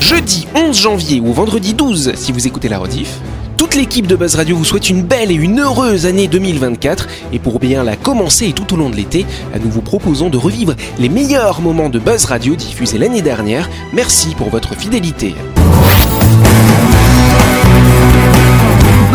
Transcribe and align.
Jeudi 0.00 0.46
11 0.54 0.78
janvier 0.78 1.20
ou 1.20 1.32
vendredi 1.32 1.74
12 1.74 2.12
si 2.14 2.32
vous 2.32 2.46
écoutez 2.46 2.68
la 2.68 2.78
rediff. 2.78 3.18
Toute 3.56 3.74
l'équipe 3.74 4.06
de 4.06 4.16
Buzz 4.16 4.34
Radio 4.34 4.56
vous 4.56 4.64
souhaite 4.64 4.90
une 4.90 5.02
belle 5.02 5.30
et 5.30 5.34
une 5.34 5.60
heureuse 5.60 6.06
année 6.06 6.28
2024 6.28 7.08
et 7.32 7.38
pour 7.38 7.58
bien 7.58 7.82
la 7.82 7.96
commencer 7.96 8.52
tout 8.52 8.74
au 8.74 8.76
long 8.76 8.90
de 8.90 8.96
l'été, 8.96 9.26
nous 9.62 9.70
vous 9.70 9.82
proposons 9.82 10.28
de 10.28 10.36
revivre 10.36 10.74
les 10.98 11.08
meilleurs 11.08 11.60
moments 11.60 11.88
de 11.88 11.98
Buzz 11.98 12.26
Radio 12.26 12.54
diffusés 12.54 12.98
l'année 12.98 13.22
dernière. 13.22 13.68
Merci 13.92 14.34
pour 14.34 14.50
votre 14.50 14.74
fidélité. 14.76 15.34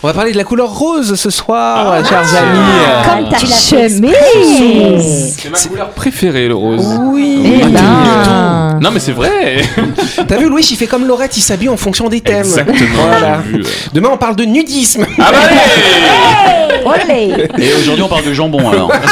On 0.00 0.06
va 0.06 0.12
parler 0.12 0.30
de 0.30 0.36
la 0.36 0.44
couleur 0.44 0.72
rose 0.78 1.16
ce 1.16 1.28
soir, 1.28 2.04
chers 2.06 2.36
amis 2.36 3.20
Comme 3.20 3.28
ta 3.30 3.38
chemise. 3.38 5.36
C'est 5.36 5.50
ma 5.50 5.58
couleur 5.58 5.90
préférée, 5.90 6.46
le 6.46 6.54
rose. 6.54 6.86
Oui 7.06 7.60
Eh 7.62 7.66
ben. 7.66 8.78
Non, 8.80 8.92
mais 8.92 9.00
c'est 9.00 9.10
vrai. 9.12 9.56
T'as 10.28 10.36
vu 10.36 10.48
Louis, 10.48 10.62
il 10.70 10.76
fait 10.76 10.86
comme 10.86 11.04
Laurette, 11.04 11.36
il 11.36 11.40
s'habille 11.40 11.68
en 11.68 11.76
fonction 11.76 12.08
des 12.08 12.20
thèmes 12.20 12.38
Exactement. 12.46 12.78
Voilà. 13.08 13.38
vu, 13.38 13.62
ouais. 13.62 13.70
Demain 13.92 14.10
on 14.12 14.16
parle 14.18 14.36
de 14.36 14.44
nudisme 14.44 15.04
Ah 15.18 15.32
bah 15.32 15.38
allez 15.50 15.58
Olé. 16.84 17.48
Et 17.58 17.74
aujourd'hui, 17.74 18.02
on 18.04 18.08
parle 18.08 18.24
de 18.24 18.32
jambon 18.32 18.70
alors. 18.70 18.92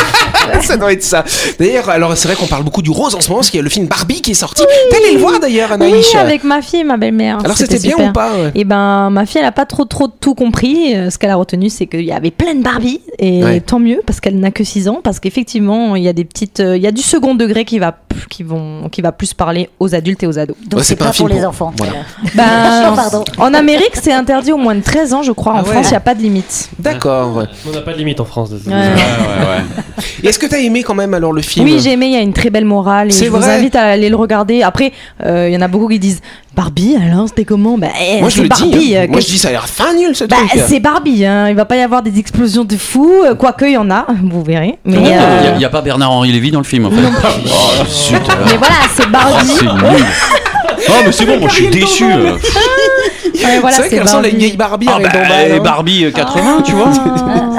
Ça 0.62 0.76
doit 0.76 0.92
être 0.92 1.02
ça. 1.02 1.24
D'ailleurs, 1.58 1.90
alors 1.90 2.16
c'est 2.16 2.28
vrai 2.28 2.36
qu'on 2.36 2.46
parle 2.46 2.62
beaucoup 2.62 2.80
du 2.80 2.90
rose 2.90 3.14
en 3.16 3.20
ce 3.20 3.28
moment, 3.28 3.40
parce 3.40 3.50
qu'il 3.50 3.58
y 3.58 3.60
a 3.60 3.64
le 3.64 3.68
film 3.68 3.86
Barbie 3.88 4.22
qui 4.22 4.30
est 4.30 4.34
sorti. 4.34 4.62
T'es 4.90 4.96
allé 4.96 5.14
le 5.14 5.18
voir 5.18 5.40
d'ailleurs, 5.40 5.70
Oui, 5.70 5.86
Anaïs 5.86 6.14
avec 6.14 6.44
ma 6.44 6.62
fille 6.62 6.80
et 6.80 6.84
ma 6.84 6.96
belle-mère. 6.96 7.38
Alors 7.44 7.56
c'était 7.56 7.80
bien 7.80 7.90
super. 7.96 8.08
ou 8.08 8.12
pas 8.12 8.30
ouais 8.30 8.52
Et 8.54 8.64
ben, 8.64 9.10
ma 9.10 9.26
fille, 9.26 9.40
elle 9.40 9.46
a 9.46 9.52
pas 9.52 9.66
trop 9.66 9.84
trop 9.84 10.06
tout 10.06 10.34
compris. 10.36 10.85
Euh, 10.94 11.10
Ce 11.10 11.18
qu'elle 11.18 11.30
a 11.30 11.36
retenu, 11.36 11.68
c'est 11.70 11.86
qu'il 11.86 12.02
y 12.04 12.12
avait 12.12 12.30
plein 12.30 12.54
de 12.54 12.62
Barbie. 12.62 13.00
Et 13.18 13.42
Ouais. 13.42 13.60
tant 13.60 13.78
mieux, 13.78 14.02
parce 14.06 14.20
qu'elle 14.20 14.38
n'a 14.38 14.50
que 14.50 14.62
6 14.64 14.88
ans. 14.88 15.00
Parce 15.02 15.18
qu'effectivement, 15.20 15.96
il 15.96 16.02
y 16.02 16.08
a 16.08 16.12
des 16.12 16.24
petites. 16.24 16.60
euh, 16.60 16.76
Il 16.76 16.82
y 16.82 16.86
a 16.86 16.92
du 16.92 17.02
second 17.02 17.34
degré 17.34 17.64
qui 17.64 17.78
va, 17.78 17.92
qui, 18.28 18.42
vont, 18.42 18.88
qui 18.90 19.02
va 19.02 19.12
plus 19.12 19.34
parler 19.34 19.68
aux 19.80 19.94
adultes 19.94 20.22
et 20.22 20.26
aux 20.26 20.38
ados. 20.38 20.56
Donc 20.66 20.78
Ouais, 20.78 20.84
c'est 20.84 20.96
pas, 20.96 21.12
pour 21.12 21.28
les 21.28 21.44
enfants. 21.44 21.72
Voilà. 21.76 21.92
Ben, 22.34 22.94
en 23.38 23.54
Amérique, 23.54 23.92
c'est 23.94 24.12
interdit 24.12 24.52
au 24.52 24.56
moins 24.56 24.74
de 24.74 24.82
13 24.82 25.12
ans, 25.14 25.22
je 25.22 25.32
crois. 25.32 25.52
En 25.54 25.56
Ah 25.58 25.62
ouais. 25.62 25.72
France, 25.72 25.86
il 25.86 25.90
n'y 25.90 25.96
a 25.96 26.00
pas 26.00 26.14
de 26.14 26.22
limite. 26.22 26.70
D'accord. 26.78 27.44
On 27.68 27.70
n'a 27.72 27.80
pas 27.80 27.92
de 27.92 27.98
limite 27.98 28.20
en 28.20 28.24
France. 28.24 28.50
Ouais. 28.50 28.72
Ouais, 28.72 28.74
ouais, 28.74 28.86
ouais. 28.86 30.04
Et 30.22 30.28
est-ce 30.28 30.38
que 30.38 30.46
t'as 30.46 30.58
aimé 30.58 30.82
quand 30.82 30.94
même 30.94 31.14
alors 31.14 31.32
le 31.32 31.42
film? 31.42 31.64
Oui, 31.66 31.78
j'ai 31.82 31.92
aimé, 31.92 32.06
il 32.06 32.12
y 32.12 32.16
a 32.16 32.20
une 32.20 32.32
très 32.32 32.50
belle 32.50 32.64
morale 32.64 33.08
et 33.08 33.10
je 33.12 33.26
vous 33.26 33.44
invite 33.44 33.76
à 33.76 33.82
aller 33.84 34.08
le 34.08 34.16
regarder. 34.16 34.62
Après, 34.62 34.92
euh, 35.24 35.48
il 35.48 35.54
y 35.54 35.56
en 35.56 35.62
a 35.62 35.68
beaucoup 35.68 35.88
qui 35.88 35.98
disent 35.98 36.20
Barbie, 36.54 36.96
alors 36.96 37.28
c'était 37.28 37.44
comment? 37.44 37.76
Bah, 37.76 37.88
eh, 38.00 38.20
Moi 38.20 38.30
je 38.30 38.42
le 38.42 38.48
Barbie. 38.48 38.70
dis. 38.70 38.96
hein. 38.96 39.02
euh, 39.04 39.08
Moi 39.08 39.18
que- 39.18 39.22
je 39.24 39.28
dis 39.30 39.38
ça 39.38 39.48
a 39.48 39.50
l'air 39.50 39.68
fin 39.68 39.92
nul 39.94 40.16
ce 40.16 40.24
Bah, 40.24 40.36
truc. 40.48 40.62
c'est 40.66 40.80
Barbie, 40.80 41.24
hein. 41.26 41.48
il 41.50 41.54
va 41.54 41.66
pas 41.66 41.76
y 41.76 41.82
avoir 41.82 42.02
des 42.02 42.18
explosions 42.18 42.64
de 42.64 42.76
fous, 42.76 43.12
euh, 43.26 43.34
quoique 43.34 43.66
il 43.66 43.72
y 43.72 43.76
en 43.76 43.90
a, 43.90 44.06
vous 44.22 44.42
verrez. 44.42 44.78
Mais, 44.86 44.96
Il 44.96 45.02
n'y 45.02 45.12
euh, 45.12 45.66
a, 45.66 45.70
pas 45.70 45.82
Bernard-Henri 45.82 46.32
Lévy 46.32 46.50
dans 46.50 46.60
le 46.60 46.64
film 46.64 46.86
en 46.86 46.90
fait. 46.90 47.02
Mais 48.12 48.56
voilà, 48.56 48.74
c'est 48.94 49.04
Oh, 49.06 49.10
Barbie. 49.10 49.46
c'est 49.46 49.62
nul. 49.64 50.04
Oh, 50.88 50.92
mais 51.06 51.12
c'est 51.12 51.24
bon, 51.26 51.38
moi 51.40 51.48
je 51.48 51.54
suis 51.54 51.68
déçu. 51.68 52.04
Ouais, 53.44 53.58
voilà, 53.60 53.76
c'est 53.76 53.82
vrai 53.82 53.90
qu'elle 53.90 54.02
ressemble 54.02 54.24
à 54.24 54.28
une 54.28 54.34
Barbie. 54.36 54.46
vieille 54.46 54.56
Barbie 54.56 54.86
Ah, 54.90 54.94
avec 54.96 55.06
bah, 55.12 55.18
Dombal, 55.22 55.52
hein. 55.52 55.60
Barbie 55.62 56.04
euh, 56.06 56.10
80, 56.10 56.62
tu 56.64 56.72
vois. 56.72 56.90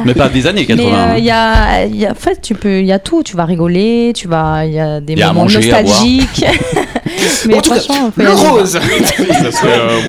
Mais 0.05 0.13
pas 0.15 0.27
des 0.27 0.47
années 0.47 0.65
Mais 0.67 0.75
80. 0.75 0.89
euh, 0.89 0.95
hein. 1.11 1.15
il 1.17 1.23
y 1.23 1.29
a, 1.31 1.85
il 1.85 1.95
y 1.95 2.05
a- 2.07 2.11
en 2.11 2.15
fait, 2.15 2.41
tu 2.41 2.55
peux, 2.55 2.79
il 2.79 2.85
y 2.87 2.91
a 2.91 2.97
tout. 2.99 3.21
Tu 3.21 3.35
vas 3.37 3.45
rigoler, 3.45 4.11
tu 4.15 4.27
vas, 4.27 4.65
il 4.65 4.73
y 4.73 4.79
a 4.79 4.99
des 5.01 5.13
y 5.13 5.21
a 5.21 5.27
moments 5.27 5.41
manger, 5.43 5.59
nostalgiques. 5.59 6.45
mais 7.45 7.55
En 7.57 7.61
tout 7.61 7.69
cas, 7.71 7.79
le 8.17 8.29
rose. 8.31 8.71
Ça 8.71 9.51
serait. 9.51 9.79
euh, 9.79 10.01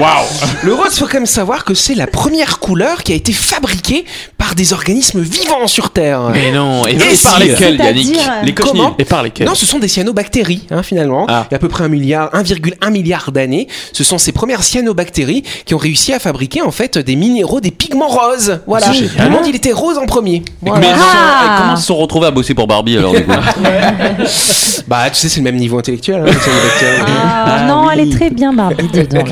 Le 0.63 0.73
rose, 0.75 0.99
faut 0.99 1.05
quand 1.07 1.15
même 1.15 1.27
savoir 1.27 1.65
que 1.65 1.75
c'est 1.75 1.95
la 1.95 2.07
première 2.07 2.61
couleur 2.61 3.03
qui 3.03 3.13
a 3.13 3.17
été 3.17 3.33
fabriquée 3.33 4.07
par 4.39 4.55
des 4.55 4.73
organismes 4.73 5.21
vivants 5.21 5.67
sur 5.67 5.91
Terre. 5.91 6.31
Mais 6.33 6.53
non. 6.53 6.83
Et, 6.87 6.95
par 6.97 7.37
si. 7.37 7.49
lesquels, 7.49 7.77
Yannick 7.77 8.17
euh, 8.17 8.45
Les 8.45 8.55
cochenilles. 8.55 8.81
Comment 8.83 8.95
Et 8.99 9.05
par 9.05 9.23
lesquels 9.25 9.47
Non, 9.49 9.55
ce 9.57 9.67
sont 9.67 9.81
des 9.81 9.89
cyanobactéries, 9.89 10.63
hein, 10.71 10.83
finalement. 10.85 11.27
Ah. 11.29 11.47
Il 11.51 11.53
y 11.53 11.55
a 11.55 11.57
à 11.57 11.59
peu 11.59 11.69
près 11.69 11.83
un 11.85 11.89
milliard, 11.89 12.31
1,1 12.33 12.91
milliard 12.91 13.33
d'années. 13.33 13.67
Ce 13.93 14.05
sont 14.05 14.17
ces 14.17 14.31
premières 14.33 14.63
cyanobactéries 14.63 15.43
qui 15.67 15.75
ont 15.75 15.79
réussi 15.79 16.13
à 16.13 16.21
fabriquer 16.21 16.63
en 16.63 16.71
fait 16.71 16.99
des 16.99 17.17
minéraux, 17.17 17.61
des 17.61 17.73
pigments 17.73 18.07
roses. 18.09 18.61
Voilà. 18.69 18.87
Le 19.19 19.29
monde, 19.29 19.43
il 19.47 19.57
était 19.57 19.73
rose 19.73 19.99
en 19.99 20.07
premier. 20.07 20.43
Voilà. 20.63 20.81
Mais 20.81 20.87
ils 20.87 20.95
se 20.95 21.01
sont- 21.01 21.07
Ah. 21.11 21.57
comment 21.61 21.75
ils 21.75 21.81
se 21.81 21.87
sont 21.87 21.97
retrouvés 21.97 22.27
à 22.29 22.31
bosser 22.31 22.55
pour 22.55 22.69
Barbie 22.69 22.97
alors 22.97 23.13
du 23.13 23.25
coup 23.25 23.33
Bah, 24.87 25.11
tu 25.11 25.17
sais, 25.17 25.29
c'est 25.29 25.41
le 25.41 25.45
même 25.45 25.57
niveau 25.57 25.79
intellectuel. 25.79 26.21
Hein, 26.23 26.27
les 26.27 26.33
cyanobactéries. 26.33 27.13
Ah, 27.25 27.57
Ah 27.61 27.67
non, 27.67 27.83
oui. 27.87 27.89
elle 27.93 28.01
est 28.09 28.13
très 28.17 28.31
bien 28.31 28.53
Barbie 28.53 28.89
dedans. 28.93 29.25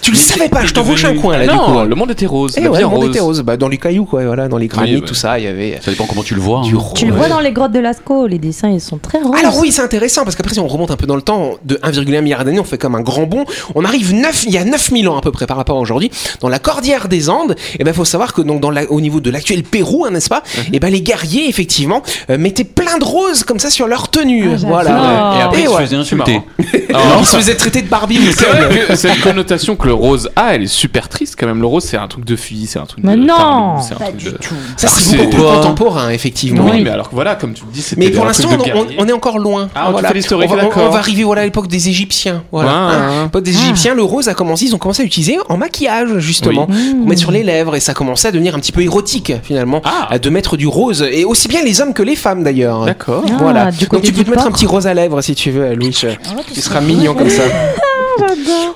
tu 0.00 0.10
le 0.10 0.16
savais 0.16 0.48
pas, 0.48 0.64
je 0.64 0.72
t'envoie 0.72 0.96
un 1.04 1.14
coin 1.16 1.36
là, 1.38 1.46
du 1.46 1.50
coup. 1.58 1.72
Non, 1.72 1.84
le 1.84 1.94
monde 1.94 2.10
était 2.10 2.26
rose. 2.26 2.54
Eh 2.56 2.66
ouais, 2.68 2.80
le 2.80 2.86
monde 2.88 3.00
rose. 3.02 3.10
était 3.10 3.20
rose. 3.20 3.40
Bah, 3.42 3.56
dans 3.56 3.68
les 3.68 3.78
cailloux, 3.78 4.04
quoi, 4.06 4.22
voilà, 4.34 4.48
dans 4.48 4.56
les 4.56 4.66
granites, 4.66 5.02
ouais. 5.02 5.06
tout 5.06 5.14
ça, 5.14 5.38
il 5.38 5.44
y 5.44 5.46
avait 5.46 5.78
Ça 5.84 5.90
dépend 5.90 6.06
comment 6.06 6.22
tu 6.22 6.34
le 6.34 6.40
vois. 6.40 6.60
hein. 6.60 6.70
Tu 6.94 7.04
le 7.06 7.12
vois 7.12 7.28
dans 7.28 7.40
les 7.40 7.52
grottes 7.52 7.72
de 7.72 7.78
Lascaux, 7.80 8.26
les 8.26 8.38
dessins 8.38 8.70
ils 8.70 8.80
sont 8.80 8.96
très 8.96 9.18
roses. 9.20 9.36
Alors 9.38 9.58
oui, 9.58 9.70
c'est 9.72 9.82
intéressant 9.82 10.24
parce 10.24 10.36
qu'après 10.36 10.54
si 10.54 10.60
on 10.60 10.66
remonte 10.68 10.90
un 10.90 10.96
peu 10.96 11.06
dans 11.06 11.16
le 11.16 11.22
temps 11.22 11.52
de 11.66 11.74
1,1 11.76 12.22
milliard 12.22 12.42
d'années, 12.46 12.58
on 12.58 12.64
fait 12.64 12.78
comme 12.78 12.94
un 12.94 13.02
grand 13.02 13.24
bond. 13.26 13.44
On 13.74 13.84
arrive 13.84 14.14
9, 14.14 14.44
il 14.46 14.52
y 14.52 14.56
a 14.56 14.64
9000 14.64 15.06
ans 15.10 15.18
à 15.18 15.20
peu 15.20 15.32
près 15.32 15.46
par 15.46 15.58
rapport 15.58 15.76
à 15.76 15.80
aujourd'hui 15.80 16.10
dans 16.40 16.48
la 16.48 16.58
cordillère 16.58 17.08
des 17.08 17.28
Andes. 17.28 17.56
Et 17.78 17.84
ben 17.84 17.92
faut 17.92 18.06
savoir 18.06 18.32
que 18.32 18.40
donc 18.40 18.60
dans 18.62 18.70
la, 18.70 18.90
au 18.90 19.02
niveau 19.02 19.20
de 19.20 19.30
l'actuel 19.30 19.64
Pérou, 19.64 20.06
hein, 20.06 20.10
n'est-ce 20.12 20.30
pas? 20.30 20.42
Et 20.72 20.80
ben 20.80 20.90
les 20.90 21.02
guerriers 21.02 21.48
effectivement 21.48 22.00
euh, 22.30 22.38
mettaient 22.38 22.64
plein 22.64 22.96
de 22.98 23.04
roses 23.04 23.44
comme 23.44 23.58
ça 23.58 23.68
sur 23.68 23.86
leur 23.86 24.08
tenue. 24.08 24.48
Ah, 24.54 24.56
voilà. 24.66 25.34
Et 25.38 25.42
après, 25.42 25.58
Et 25.60 25.62
ils 25.64 25.68
se 25.68 25.72
ouais. 25.74 25.82
faisaient 25.82 25.96
insulter. 25.96 26.40
Alors, 26.94 27.18
ils 27.20 27.26
se 27.26 27.36
faisaient 27.36 27.54
traiter 27.56 27.82
de 27.82 27.88
Barbie. 27.88 28.18
mais 28.24 28.32
C'est 28.32 28.44
comme- 28.46 28.56
vrai 28.60 28.84
que 28.88 28.94
cette 28.96 29.20
connotation 29.20 29.76
que 29.76 29.86
le 29.86 29.94
rose 29.94 30.30
a, 30.36 30.54
elle 30.54 30.62
est 30.62 30.66
super 30.66 31.08
triste 31.08 31.36
quand 31.38 31.46
même. 31.46 31.60
Le 31.60 31.66
rose, 31.66 31.84
c'est 31.84 31.96
un 31.96 32.08
truc 32.08 32.24
de 32.24 32.36
fille, 32.36 32.66
c'est 32.66 32.78
un 32.78 32.86
truc 32.86 33.04
Mais 33.04 33.16
de. 33.16 33.22
non 33.22 33.80
c'est 33.80 33.94
un 33.94 33.98
Pas 33.98 34.11
truc 34.18 34.24
du 34.24 34.30
de- 34.32 34.38
tout. 34.38 34.54
Ça 34.76 34.88
c'est 34.88 35.16
beaucoup 35.16 35.30
plus 35.30 35.42
contemporain 35.42 36.10
effectivement. 36.10 36.66
Oui, 36.70 36.82
mais 36.82 36.90
alors 36.90 37.08
que 37.10 37.14
voilà, 37.14 37.34
comme 37.34 37.54
tu 37.54 37.64
le 37.66 37.72
dis. 37.72 37.84
Mais 37.96 38.10
pour 38.10 38.24
l'instant, 38.24 38.48
on, 38.98 39.06
est 39.08 39.12
encore 39.12 39.38
loin. 39.38 39.68
Ah, 39.74 39.86
on 39.88 39.92
voilà. 39.92 40.08
va, 40.12 40.14
on- 40.36 40.38
d'accord. 40.56 40.82
on 40.86 40.90
va 40.90 40.98
arriver 40.98 41.24
voilà, 41.24 41.42
à 41.42 41.44
l'époque 41.44 41.68
des 41.68 41.88
Égyptiens. 41.88 42.44
Voilà. 42.52 42.70
Hein, 42.72 43.20
à 43.20 43.22
l'époque 43.24 43.44
des 43.44 43.56
Égyptiens, 43.56 43.94
le 43.94 44.02
rose 44.02 44.28
a 44.28 44.34
commencé, 44.34 44.66
ils 44.66 44.74
ont 44.74 44.78
commencé 44.78 45.02
à 45.02 45.04
l'utiliser 45.04 45.38
en 45.48 45.56
maquillage, 45.56 46.18
justement, 46.18 46.66
pour 46.66 47.06
mettre 47.06 47.20
sur 47.20 47.30
les 47.30 47.42
lèvres, 47.42 47.74
et 47.76 47.80
ça 47.80 47.94
commençait 47.94 48.28
à 48.28 48.32
devenir 48.32 48.54
un 48.54 48.58
petit 48.58 48.72
peu 48.72 48.82
érotique, 48.82 49.32
finalement, 49.42 49.80
Ah. 49.84 50.08
à 50.10 50.18
de 50.18 50.30
mettre 50.30 50.56
du 50.56 50.66
rose, 50.66 51.02
et 51.10 51.24
aussi 51.24 51.48
bien 51.48 51.62
les 51.62 51.80
hommes 51.80 51.94
que 51.94 52.02
les 52.02 52.16
femmes, 52.16 52.42
d'ailleurs. 52.44 52.84
D'accord. 52.84 53.24
Ah, 53.28 53.32
Voilà. 53.38 53.70
du 53.70 53.86
Donc 53.86 54.02
tu 54.02 54.12
peux 54.12 54.24
te 54.24 54.30
mettre 54.30 54.46
un 54.46 54.50
petit 54.52 54.66
rose 54.66 54.86
à 54.86 54.94
lèvres 54.94 55.20
si 55.22 55.34
tu 55.34 55.50
veux, 55.50 55.74
Louis. 55.74 55.90
Tu 56.54 56.60
seras 56.60 56.80
mignon 56.80 57.14
comme 57.14 57.30
ça. 57.30 57.42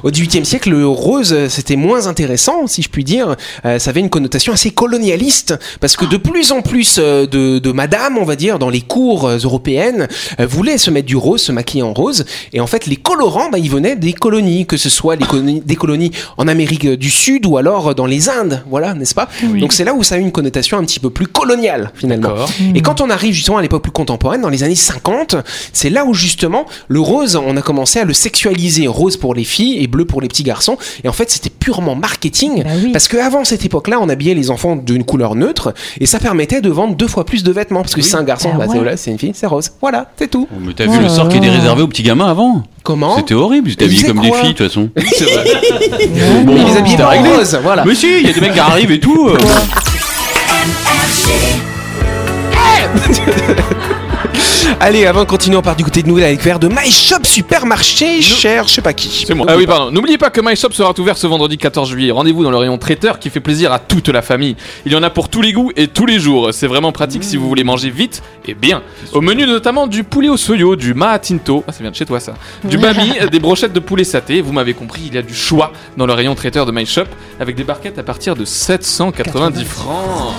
Au 0.03 0.11
XVIIIe 0.11 0.45
siècle, 0.45 0.71
le 0.71 0.87
rose, 0.87 1.33
euh, 1.33 1.49
c'était 1.49 1.77
moins 1.77 2.07
intéressant, 2.07 2.67
si 2.67 2.83
je 2.83 2.89
puis 2.89 3.05
dire. 3.05 3.37
Euh, 3.65 3.79
ça 3.79 3.91
avait 3.91 4.01
une 4.01 4.11
connotation 4.11 4.53
assez 4.53 4.71
colonialiste, 4.71 5.55
parce 5.81 5.97
que 5.97 6.05
de 6.05 6.17
plus 6.17 6.53
en 6.53 6.63
plus 6.63 6.97
euh, 6.99 7.27
de, 7.27 7.59
de 7.59 7.73
madame, 7.73 8.19
on 8.19 8.25
va 8.25 8.37
dire, 8.37 8.59
dans 8.59 8.71
les 8.71 8.81
cours 8.81 9.29
européennes, 9.29 10.09
euh, 10.41 10.47
voulaient 10.47 10.79
se 10.79 10.91
mettre 10.91 11.07
du 11.07 11.17
rose, 11.17 11.43
se 11.43 11.53
maquiller 11.53 11.83
en 11.83 11.93
rose. 11.93 12.25
Et 12.53 12.61
en 12.61 12.67
fait, 12.67 12.87
les 12.87 12.97
colorants, 12.97 13.49
bah, 13.51 13.59
ils 13.59 13.71
venaient 13.71 13.97
des 13.97 14.13
colonies, 14.13 14.67
que 14.67 14.77
ce 14.77 14.89
soit 14.89 15.17
les 15.17 15.27
colonies, 15.27 15.63
des 15.65 15.77
colonies 15.77 16.11
en 16.37 16.49
Amérique 16.49 16.87
du 16.87 17.11
Sud 17.11 17.47
ou 17.47 17.57
alors 17.57 17.95
dans 17.95 18.07
les 18.07 18.29
Indes, 18.29 18.63
voilà, 18.69 18.95
n'est-ce 18.95 19.15
pas? 19.15 19.29
Donc 19.61 19.73
c'est 19.73 19.85
là 19.85 19.95
où 19.95 20.03
ça 20.03 20.17
a 20.17 20.19
eu 20.19 20.23
une 20.23 20.33
connotation 20.33 20.79
un 20.79 20.85
petit 20.85 21.01
peu 21.01 21.11
plus 21.11 21.27
coloniale, 21.27 21.91
finalement. 21.95 22.31
Et 22.75 22.83
quand 22.83 23.01
on 23.01 23.11
arrive 23.11 23.35
justement 23.35 23.59
à 23.59 23.63
l'époque 23.63 23.83
plus 23.83 23.93
contemporaine, 23.93 24.41
dans 24.43 24.49
les 24.49 24.63
années 24.63 24.75
50, 24.75 25.37
c'est 25.73 25.91
là 25.91 26.05
où 26.05 26.15
justement 26.15 26.67
le 26.89 27.01
rose, 27.01 27.37
on 27.37 27.57
a 27.57 27.63
commencé 27.63 27.99
à 28.01 28.05
le 28.05 28.13
sexualiser. 28.13 28.87
Rose 28.87 29.17
pour 29.17 29.35
les 29.37 29.45
filles 29.45 29.83
et 29.83 29.87
bleu 29.87 30.05
pour 30.05 30.21
les 30.21 30.29
petits 30.29 30.43
garçons. 30.43 30.77
Et 31.05 31.09
en 31.09 31.13
fait, 31.13 31.31
c'était 31.31 31.51
purement 31.51 31.95
marketing. 31.95 32.65
Bah 32.65 32.71
oui. 32.83 32.91
Parce 32.93 33.07
qu'avant 33.09 33.45
cette 33.45 33.65
époque-là, 33.65 33.99
on 34.01 34.09
habillait 34.09 34.35
les 34.35 34.51
enfants 34.51 34.75
d'une 34.77 35.05
couleur 35.05 35.35
neutre 35.37 35.73
et 36.01 36.07
ça 36.07 36.19
permettait 36.19 36.61
de 36.61 36.71
vendre 36.71 36.97
deux 36.97 37.09
fois 37.09 37.25
plus 37.25 37.45
de 37.45 37.53
vêtements. 37.53 37.83
Parce 37.83 37.95
que 37.95 38.03
c'est 38.03 38.17
un 38.17 38.25
garçon, 38.25 38.51
Bah 38.51 38.57
bah, 38.59 38.65
c'est 38.67 38.73
ouais. 38.73 38.79
voilà, 38.79 38.97
c'est 38.97 39.11
une 39.13 39.19
fille, 39.19 39.33
c'est 39.35 39.47
rose. 39.47 39.71
Voilà, 39.81 40.11
c'est 40.19 40.29
tout. 40.31 40.49
Oh, 40.51 40.57
mais 40.61 40.73
t'as 40.75 40.87
vu 40.87 40.99
le 40.99 41.09
sort 41.09 41.29
qui 41.29 41.37
était 41.37 41.51
réservé 41.51 41.83
aux 41.83 41.89
petits 41.89 42.03
gamins 42.03 42.29
avant? 42.29 42.63
Comment? 42.83 43.17
C'était 43.17 43.35
horrible, 43.35 43.71
ils 43.71 43.85
habillés 43.85 44.05
comme 44.05 44.21
des 44.21 44.33
filles 44.33 44.53
de 44.55 44.59
toute 44.59 44.67
façon. 44.69 44.91
C'est 45.17 45.25
vrai. 45.25 45.45
Mais 46.47 46.55
ils 46.71 46.77
habillaient 46.77 47.03
en 47.03 47.37
rose, 47.37 47.59
voilà. 47.63 47.85
Mais 47.85 47.95
si, 47.95 48.07
il 48.21 48.27
y 48.27 48.31
a 48.31 48.33
des 48.33 48.41
mecs 48.41 48.53
qui 48.55 48.59
arrivent 48.61 48.91
et 48.93 49.01
tout. 49.01 49.29
euh. 49.29 49.37
Allez, 54.81 55.07
avant 55.07 55.21
de 55.25 55.29
continuer, 55.29 55.57
on 55.57 55.63
part 55.63 55.77
du 55.77 55.85
côté 55.85 56.03
de 56.03 56.09
nouvelles 56.09 56.25
avec 56.25 56.43
verre 56.43 56.59
de 56.59 56.69
My 56.69 56.91
Shop 56.91 57.25
Supermarché, 57.25 58.21
cher, 58.21 58.67
je 58.67 58.75
sais 58.75 58.83
pas 58.83 58.93
qui. 58.93 59.25
C'est 59.27 59.35
moi. 59.35 59.47
Ah 59.49 59.57
oui, 59.57 59.67
pardon. 59.67 59.91
N'oubliez 59.91 60.19
pas 60.19 60.31
que 60.31 60.41
My 60.41 60.57
Shop 60.57 60.73
sera 60.73 60.93
ouvert 60.99 61.17
ce 61.17 61.27
vendredi 61.27 61.59
14 61.59 61.89
juillet. 61.89 62.11
Rendez-vous 62.11 62.43
dans 62.43 62.51
le 62.51 62.57
rayon 62.57 62.79
traiteur 62.79 63.19
qui 63.19 63.31
fait 63.31 63.41
plaisir 63.41 63.73
à 63.73 63.79
toute 63.79 64.09
la 64.09 64.23
famille. 64.23 64.57
Il 64.85 64.93
y 64.93 64.97
en 64.97 65.03
a 65.03 65.11
pour 65.11 65.29
tous 65.29 65.43
les 65.43 65.53
goûts 65.53 65.71
et 65.77 65.89
tous 65.89 66.07
les 66.07 66.19
jours. 66.19 66.51
C'est 66.53 66.67
vraiment 66.67 66.93
pratique 66.93 67.25
si 67.25 67.37
vous 67.37 67.49
voulez 67.49 67.65
manger 67.65 67.91
vite 67.91 68.23
et 68.47 68.55
bien. 68.55 68.83
Au 69.13 69.21
menu 69.21 69.47
notamment 69.47 69.87
du 69.87 70.05
poulet 70.05 70.29
au 70.29 70.37
soyo, 70.37 70.77
du 70.77 70.95
maatinto, 70.95 71.65
ah 71.67 71.73
ça 71.73 71.81
vient 71.81 71.91
de 71.91 71.97
chez 71.97 72.07
toi 72.07 72.21
ça, 72.21 72.35
du 72.65 72.79
bami, 72.79 73.13
des 73.31 73.39
brochettes 73.39 73.73
de 73.73 73.81
poulet 73.81 74.05
saté. 74.05 74.41
Vous 74.41 74.53
m'avez 74.53 74.75
compris, 74.75 75.03
il 75.07 75.15
y 75.15 75.19
a 75.19 75.23
du 75.23 75.35
choix 75.35 75.73
dans 75.97 76.07
le 76.07 76.13
rayon 76.13 76.35
traiteur 76.35 76.67
de 76.67 76.73
My 76.73 76.87
Shop 76.87 77.07
avec 77.41 77.57
des 77.57 77.65
barquettes 77.65 77.99
à 77.99 78.03
partir 78.03 78.37
de 78.37 78.45
790 78.45 79.65
francs. 79.65 80.35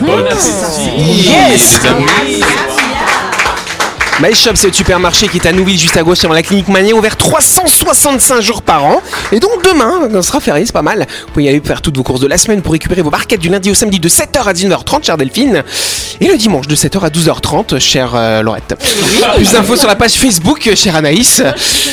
Bon 0.00 0.18
appétit. 0.18 1.28
Yes 1.28 1.56
les 1.56 1.88
amis. 1.88 2.85
My 4.22 4.34
Shop, 4.34 4.52
c'est 4.54 4.68
le 4.68 4.72
supermarché 4.72 5.28
qui 5.28 5.36
est 5.36 5.46
à 5.46 5.52
Nouville, 5.52 5.78
juste 5.78 5.96
à 5.98 6.02
gauche, 6.02 6.20
devant 6.20 6.32
la 6.32 6.42
clinique 6.42 6.68
Manier, 6.68 6.94
ouvert 6.94 7.18
365 7.18 8.40
jours 8.40 8.62
par 8.62 8.82
an. 8.82 9.02
Et 9.30 9.40
donc 9.40 9.62
demain, 9.62 10.08
on 10.10 10.22
sera 10.22 10.40
férié, 10.40 10.64
c'est 10.64 10.72
pas 10.72 10.80
mal. 10.80 11.06
Vous 11.26 11.32
pouvez 11.34 11.44
y 11.44 11.48
aller 11.50 11.60
faire 11.62 11.82
toutes 11.82 11.98
vos 11.98 12.02
courses 12.02 12.20
de 12.20 12.26
la 12.26 12.38
semaine 12.38 12.62
pour 12.62 12.72
récupérer 12.72 13.02
vos 13.02 13.10
barquettes 13.10 13.40
du 13.40 13.50
lundi 13.50 13.70
au 13.70 13.74
samedi 13.74 14.00
de 14.00 14.08
7h 14.08 14.44
à 14.44 14.54
19h30, 14.54 15.04
chère 15.04 15.18
Delphine. 15.18 15.62
Et 16.22 16.28
le 16.28 16.38
dimanche 16.38 16.66
de 16.66 16.74
7h 16.74 17.00
à 17.00 17.10
12h30, 17.10 17.78
chère 17.78 18.12
euh, 18.14 18.40
Laurette. 18.40 18.74
Plus 19.36 19.52
d'infos 19.52 19.76
sur 19.76 19.88
la 19.88 19.96
page 19.96 20.12
Facebook, 20.12 20.70
chère 20.74 20.96
Anaïs. 20.96 21.42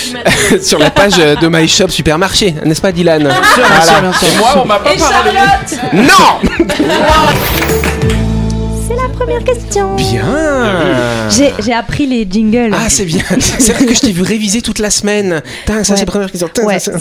sur 0.62 0.80
la 0.80 0.92
page 0.92 1.18
de 1.18 1.48
My 1.50 1.68
Shop 1.68 1.90
Supermarché, 1.90 2.56
n'est-ce 2.64 2.82
pas 2.82 2.94
Dylan? 2.94 3.24
Voilà. 3.24 4.00
Et 4.24 4.38
moi, 4.38 4.62
on 4.64 4.66
m'a 4.66 4.80
pas 4.80 4.94
parlé. 4.96 5.32
Non 5.94 6.40
C'est 8.88 8.96
la 8.96 9.10
première 9.10 9.44
question. 9.44 9.96
Bien 9.96 11.03
J'ai 11.30 11.54
j'ai 11.60 11.74
appris 11.74 12.06
les 12.06 12.28
jingles. 12.30 12.72
Ah, 12.74 12.90
c'est 12.90 13.06
bien. 13.06 13.24
C'est 13.60 13.74
vrai 13.74 13.86
que 13.86 13.94
je 13.94 14.00
t'ai 14.02 14.12
vu 14.12 14.22
réviser 14.24 14.62
toute 14.62 14.80
la 14.80 14.90
semaine. 14.90 15.42
Tain, 15.66 15.84
ça, 15.84 15.94
Ouais. 15.94 16.00
c'est 16.00 16.06
la 16.06 16.06
première 16.06 16.32
question. 16.32 16.50
Tain, 16.54 16.64
Ouais, 16.66 16.80
ça, 16.80 16.92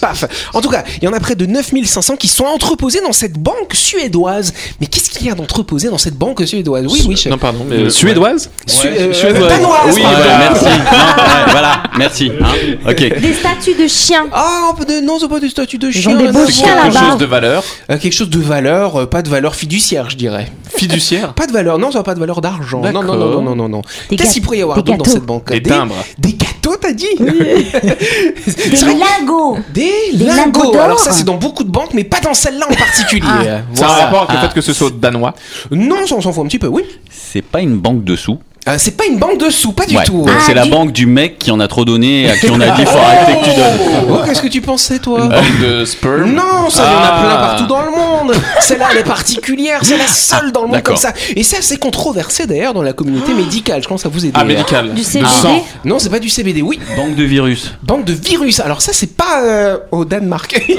paf. 0.00 0.24
En 0.54 0.60
tout 0.60 0.68
cas, 0.68 0.84
il 1.00 1.04
y 1.04 1.08
en 1.08 1.12
a 1.12 1.20
près 1.20 1.34
de 1.34 1.46
9500 1.46 2.16
qui 2.16 2.28
sont 2.28 2.44
entreposés 2.44 3.00
dans 3.00 3.12
cette 3.12 3.34
banque 3.38 3.74
suédoise. 3.74 4.52
Mais 4.80 4.86
qu'est-ce 4.86 5.10
qu'il 5.10 5.26
y 5.26 5.30
a 5.30 5.34
d'entreposé 5.34 5.88
dans 5.88 5.98
cette 5.98 6.14
banque 6.16 6.46
suédoise? 6.46 6.86
Oui, 6.88 7.02
oui. 7.06 7.22
Non, 7.30 7.38
pardon. 7.38 7.64
mais- 7.68 7.76
Euh, 7.76 7.90
Suédoise? 7.90 8.50
Su- 8.66 8.86
euh, 8.86 9.12
suédoise. 9.12 9.48
danoise, 9.48 9.94
Oui. 9.94 10.02
Ouais, 10.02 10.08
voilà. 10.16 10.38
merci. 10.38 10.64
Non, 10.64 10.70
ouais, 10.70 11.50
voilà, 11.50 11.82
merci. 11.98 12.32
hein. 12.40 12.88
Ok. 12.88 13.20
Des 13.20 13.34
statues 13.34 13.74
de 13.80 13.88
chiens. 13.88 14.26
Ah, 14.32 14.72
de- 14.86 15.00
non, 15.04 15.18
c'est 15.20 15.28
pas 15.28 15.40
des 15.40 15.48
statuts 15.50 15.78
de 15.78 15.88
ont 15.88 15.92
chiens. 15.92 16.16
des 16.16 16.28
beaux 16.28 16.46
chiens 16.48 16.64
quelque 16.66 16.82
Quelque 16.82 16.94
là-bas. 16.94 17.10
chose 17.10 17.18
de 17.18 17.24
valeur. 17.26 17.64
Euh, 17.90 17.98
quelque 17.98 18.12
chose 18.12 18.30
de 18.30 18.38
valeur, 18.40 19.00
euh, 19.00 19.06
pas 19.06 19.22
de 19.22 19.28
valeur 19.28 19.54
fiduciaire, 19.54 20.08
je 20.10 20.16
dirais. 20.16 20.46
Fiduciaire. 20.76 21.34
Pas 21.34 21.46
de 21.46 21.52
valeur, 21.52 21.78
non, 21.78 21.90
ça 21.90 21.98
n'a 21.98 22.04
pas 22.04 22.14
de 22.14 22.20
valeur 22.20 22.40
d'argent. 22.40 22.80
Non, 22.80 22.92
non, 22.92 23.02
non, 23.02 23.42
non, 23.42 23.54
non, 23.54 23.68
non, 23.68 23.82
Qu'est-ce 24.08 24.34
qu'il 24.34 24.42
pourrait 24.42 24.58
y 24.58 24.62
avoir 24.62 24.82
dans 24.82 25.04
cette 25.04 25.24
banque 25.24 25.50
Des 25.50 25.62
timbres. 25.62 25.94
Des 26.18 26.34
gâteaux, 26.34 26.76
t'as 26.80 26.92
dit 26.92 27.06
Des 27.18 28.76
lingots. 28.76 29.58
Des, 29.72 29.92
lingots. 30.14 30.76
Alors 30.78 30.98
ça, 30.98 31.12
c'est 31.12 31.24
dans 31.24 31.36
beaucoup 31.36 31.64
de 31.64 31.70
banques, 31.70 31.94
mais 31.94 32.04
pas 32.04 32.20
dans 32.20 32.34
celle-là 32.34 32.66
en 32.70 32.74
particulier. 32.74 33.22
Ah. 33.26 33.60
Ça 33.74 33.86
a 33.86 34.04
rapport 34.04 34.22
avec 34.22 34.32
le 34.32 34.38
Ah. 34.38 34.48
fait 34.48 34.54
que 34.54 34.60
ce 34.60 34.72
soit 34.72 34.90
danois. 34.90 35.34
Non, 35.70 36.06
ça, 36.06 36.14
on 36.16 36.20
s'en 36.20 36.32
fout 36.32 36.44
un 36.44 36.48
petit 36.48 36.58
peu, 36.58 36.68
oui. 36.68 36.82
C'est 37.10 37.42
pas 37.42 37.60
une 37.60 37.76
banque 37.76 38.04
de 38.04 38.16
sous. 38.16 38.38
Euh, 38.68 38.74
c'est 38.78 38.90
pas 38.96 39.06
une 39.06 39.18
banque 39.18 39.38
de 39.38 39.48
sous, 39.48 39.72
pas 39.72 39.86
du 39.86 39.96
Ouais. 39.96 40.04
tout. 40.04 40.26
Ah, 40.28 40.32
c'est 40.44 40.52
la 40.52 40.64
du- 40.64 40.70
banque 40.70 40.92
du 40.92 41.06
mec 41.06 41.38
qui 41.38 41.50
en 41.50 41.60
a 41.60 41.66
trop 41.66 41.86
donné, 41.86 42.28
à 42.30 42.36
qui 42.36 42.50
on 42.50 42.60
a 42.60 42.68
dit 42.70 42.84
faut 42.84 42.98
arrêter 42.98 43.40
que 43.40 43.44
tu 43.50 43.56
donnes. 43.56 44.06
Oh, 44.10 44.18
qu'est-ce 44.26 44.42
que 44.42 44.48
tu 44.48 44.60
pensais, 44.60 44.98
toi 44.98 45.20
Une 45.22 45.28
banque 45.30 45.60
de 45.62 45.84
sperme. 45.86 46.32
Non, 46.34 46.68
ça, 46.68 46.84
il 46.86 46.92
y 46.92 46.96
en 46.96 46.98
a 47.02 47.10
Ah. 47.10 47.20
plein 47.22 47.36
partout 47.36 47.66
dans 47.66 47.80
le 47.80 47.90
monde. 47.90 48.36
Celle-là, 48.60 48.88
elle 48.92 48.98
est 48.98 49.02
particulière. 49.02 49.80
C'est 49.82 49.96
la 49.96 50.06
seule 50.06 50.52
dans 50.52 50.62
le 50.62 50.68
monde 50.68 50.82
comme 50.82 50.96
ça. 50.96 51.14
Et 51.34 51.42
c'est 51.42 51.56
assez 51.56 51.78
controversé 51.78 52.46
d'ailleurs 52.46 52.74
dans 52.74 52.82
la 52.82 52.92
communauté 52.92 53.32
médicale. 53.32 53.82
Je 53.82 53.88
commence 53.88 54.04
à 54.04 54.10
vous 54.10 54.24
aider. 54.26 54.34
Ah, 54.34 54.44
médical. 54.44 54.92
Du 54.92 55.00
De 55.00 55.06
CBD. 55.06 55.30
sang. 55.30 55.64
Non, 55.86 55.98
c'est 55.98 56.10
pas 56.10 56.18
du 56.18 56.28
CBD. 56.28 56.60
Oui, 56.60 56.78
Banque 56.96 57.14
de 57.16 57.24
virus. 57.24 57.72
banque 57.82 58.04
de 58.04 58.12
virus. 58.12 58.60
Alors 58.60 58.82
ça, 58.82 58.92
c'est 58.92 59.16
pas 59.16 59.42
euh, 59.42 59.78
au 59.90 60.04
Danemark. 60.04 60.60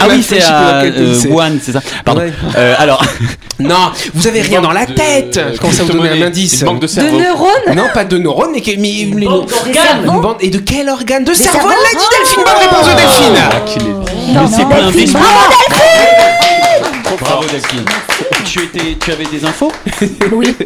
Ah 0.00 0.06
oui, 0.10 0.22
c'est 0.26 0.42
à 0.42 0.82
euh. 0.82 1.20
Wuhan, 1.28 1.52
c'est 1.62 1.72
ça. 1.72 1.80
Pardon. 2.04 2.20
Ouais. 2.22 2.32
Euh, 2.56 2.74
alors, 2.78 3.02
Non, 3.58 3.90
vous 4.14 4.26
avez 4.26 4.40
rien 4.40 4.60
dans 4.60 4.70
la 4.72 4.86
de- 4.86 4.92
tête. 4.92 5.40
Je 5.54 5.58
commence 5.58 5.80
à 5.80 5.84
vous 5.84 5.92
donner 5.92 6.22
un 6.22 6.26
indice. 6.26 6.57
Une 6.60 6.66
banque 6.66 6.80
de 6.80 6.86
De 6.86 6.90
cerveau. 6.90 7.18
neurones. 7.18 7.74
Non, 7.76 7.88
pas 7.94 8.04
de 8.04 8.18
neurones, 8.18 8.50
mais, 8.52 8.60
que- 8.60 8.76
mais 8.78 9.00
une, 9.00 9.18
une- 9.22 9.46
cerveaux 9.72 10.12
une 10.14 10.20
bande. 10.20 10.36
Et 10.40 10.50
de 10.50 10.58
quel 10.58 10.88
organe 10.88 11.24
De 11.24 11.32
cerveau, 11.34 11.58
cerveaux 11.58 11.72
elle 11.72 11.82
l'a 11.82 11.94
dit 12.00 12.06
Delphine, 12.18 12.44
bonne 12.44 12.62
réponse 12.62 12.86
de 12.86 12.92
Delphine 12.94 13.34
Non, 14.34 14.46
c'est 14.48 14.62
non, 14.62 14.68
pas 14.68 14.76
un 14.76 14.90
Delphine, 14.90 15.12
bravo, 15.12 15.26
bravo 17.20 17.44
Delphine. 17.50 17.84
Tu, 18.48 18.60
étais, 18.62 18.96
tu 19.02 19.10
avais 19.12 19.24
des 19.26 19.44
infos 19.44 19.72
Oui. 20.32 20.54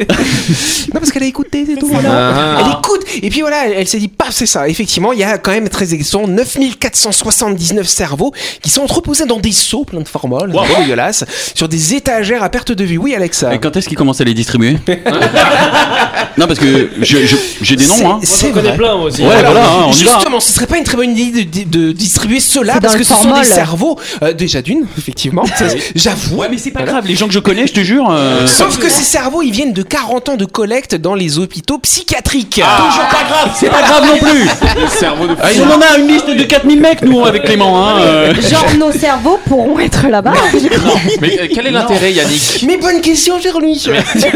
Non, 0.93 0.99
parce 0.99 1.11
qu'elle 1.11 1.23
a 1.23 1.27
écouté, 1.27 1.65
c'est 1.67 1.75
tout. 1.77 1.87
voilà. 1.87 2.09
Ah. 2.13 2.57
Elle 2.59 2.71
écoute. 2.79 3.01
Et 3.21 3.29
puis 3.29 3.41
voilà, 3.41 3.65
elle, 3.67 3.73
elle 3.77 3.87
s'est 3.87 3.97
dit, 3.97 4.07
paf, 4.07 4.29
c'est 4.31 4.45
ça. 4.45 4.67
Effectivement, 4.67 5.11
il 5.11 5.19
y 5.19 5.23
a 5.23 5.37
quand 5.37 5.51
même 5.51 5.67
très 5.69 5.93
exactement 5.93 6.27
9479 6.27 7.87
cerveaux 7.87 8.31
qui 8.61 8.69
sont 8.69 8.81
entreposés 8.81 9.25
dans 9.25 9.39
des 9.39 9.51
seaux 9.51 9.83
pleins 9.85 10.01
de 10.01 10.07
formol, 10.07 10.51
Wow. 10.53 10.63
c'est 10.67 10.81
dégueulasse, 10.81 11.25
sur 11.55 11.67
des 11.67 11.95
étagères 11.95 12.43
à 12.43 12.49
perte 12.49 12.71
de 12.71 12.83
vue. 12.83 12.97
Oui, 12.97 13.15
Alexa. 13.15 13.53
Et 13.53 13.59
quand 13.59 13.75
est-ce 13.75 13.87
qu'ils 13.87 13.97
commencent 13.97 14.21
à 14.21 14.23
les 14.23 14.33
distribuer 14.33 14.77
Non, 16.37 16.47
parce 16.47 16.59
que 16.59 16.89
j'ai 17.01 17.75
des 17.75 17.85
noms, 17.87 18.09
hein. 18.13 18.19
C'est- 18.23 18.51
connais 18.51 18.69
vrai. 18.69 18.77
plein 18.77 18.95
moi 18.97 19.05
aussi. 19.07 19.21
Ouais, 19.21 19.33
Alors, 19.33 19.51
voilà, 19.53 19.67
hein, 19.67 19.83
on 19.87 19.91
y 19.91 20.03
va. 20.03 20.13
justement, 20.15 20.39
ce 20.39 20.51
serait 20.53 20.67
pas 20.67 20.77
une 20.77 20.83
très 20.83 20.97
bonne 20.97 21.15
idée 21.17 21.43
de, 21.45 21.63
de- 21.63 21.69
de 21.87 21.91
distribuer 21.91 22.39
ceux-là 22.39 22.79
parce 22.81 22.95
que 22.95 23.03
ce 23.03 23.13
sont 23.13 23.33
des 23.37 23.43
cerveaux 23.45 23.99
euh, 24.21 24.33
déjà 24.33 24.61
d'une, 24.61 24.85
effectivement. 24.97 25.45
Ça, 25.45 25.65
J'avoue. 25.95 26.37
Ouais, 26.37 26.47
mais 26.49 26.57
c'est 26.57 26.71
pas 26.71 26.83
grave, 26.83 27.05
les 27.07 27.15
gens 27.15 27.27
que 27.27 27.33
je 27.33 27.39
connais, 27.39 27.65
je 27.73 27.79
te 27.81 27.85
jure. 27.85 28.07
euh, 28.11 28.45
Sauf 28.45 28.77
que 28.77 28.87
ces 28.89 29.03
cerveaux, 29.03 29.41
ils 29.41 29.51
viennent 29.51 29.73
de 29.73 29.81
40 29.83 30.29
ans 30.29 30.35
de 30.35 30.45
collecte 30.45 30.93
dans 30.95 31.15
les 31.15 31.39
hôpitaux 31.39 31.79
psychiatriques. 31.79 32.61
Toujours 32.61 33.09
pas 33.09 33.23
grave, 33.27 33.55
c'est 33.59 33.69
pas 33.69 33.81
grave 33.81 34.05
non 34.05 34.17
plus. 34.17 34.43
Le 34.81 34.87
cerveau 34.87 35.27
de 35.27 35.35
Ah, 35.41 35.47
on 35.59 35.71
en 35.71 35.81
a 35.81 35.97
une 35.97 36.07
liste 36.07 36.29
de 36.29 36.43
4000 36.43 36.79
mecs, 36.79 37.01
nous, 37.01 37.25
avec 37.25 37.43
Clément. 37.43 37.83
Hein, 37.83 38.01
euh. 38.01 38.33
Genre 38.41 38.65
nos 38.77 38.91
cerveaux 38.91 39.39
pourront 39.47 39.79
être 39.79 40.07
là-bas. 40.07 40.33
Mais 41.21 41.39
euh, 41.39 41.47
quel 41.53 41.67
est 41.67 41.71
l'intérêt, 41.71 42.13
Yannick? 42.13 42.63
Mais 42.67 42.77
bonne 42.77 43.01
question, 43.01 43.35
Louis. 43.59 43.83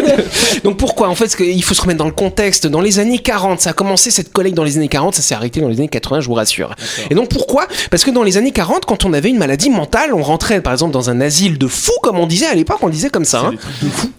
Donc 0.64 0.78
pourquoi? 0.78 1.10
En 1.10 1.16
fait, 1.16 1.36
qu'il 1.36 1.64
faut 1.64 1.74
se 1.74 1.82
remettre 1.82 2.00
dans 2.00 2.06
le 2.06 2.12
contexte. 2.12 2.66
Dans 2.68 2.82
les 2.82 3.00
années 3.00 3.20
40, 3.20 3.62
ça 3.62 3.70
a 3.72 3.74
commencé 3.74 4.10
cette 4.12 4.32
collecte 4.34 4.56
dans 4.56 4.64
les 4.64 4.78
années 4.78 4.88
40, 4.88 5.16
ça 5.16 5.22
s'est 5.22 5.36
arrêté 5.36 5.62
dans 5.62 5.68
les 5.68 5.78
années 5.78 5.88
80, 5.88 6.22
je 6.22 6.28
vous 6.28 6.34
rassure. 6.34 6.74
Et 7.10 7.16
donc 7.16 7.30
pourquoi? 7.30 7.68
Parce 7.92 8.04
que 8.04 8.12
dans 8.12 8.24
les 8.24 8.38
années 8.38 8.52
40, 8.52 8.86
quand 8.86 9.06
on 9.06 9.14
avait 9.14 9.30
une 9.30 9.38
maladie 9.38 9.70
mentale, 9.70 10.14
on 10.14 10.22
rentrait 10.24 10.62
par 10.62 10.74
exemple 10.74 10.92
dans 10.94 11.10
un 11.10 11.22
asile 11.22 11.58
de 11.58 11.68
fous, 11.68 11.92
comme 12.02 12.18
on 12.20 12.26
disait 12.28 12.48
à 12.48 12.56
l'époque, 12.56 12.80
on 12.82 12.90
disait 12.90 13.10
comme 13.10 13.26
ça. 13.28 13.44
hein. 13.46 13.52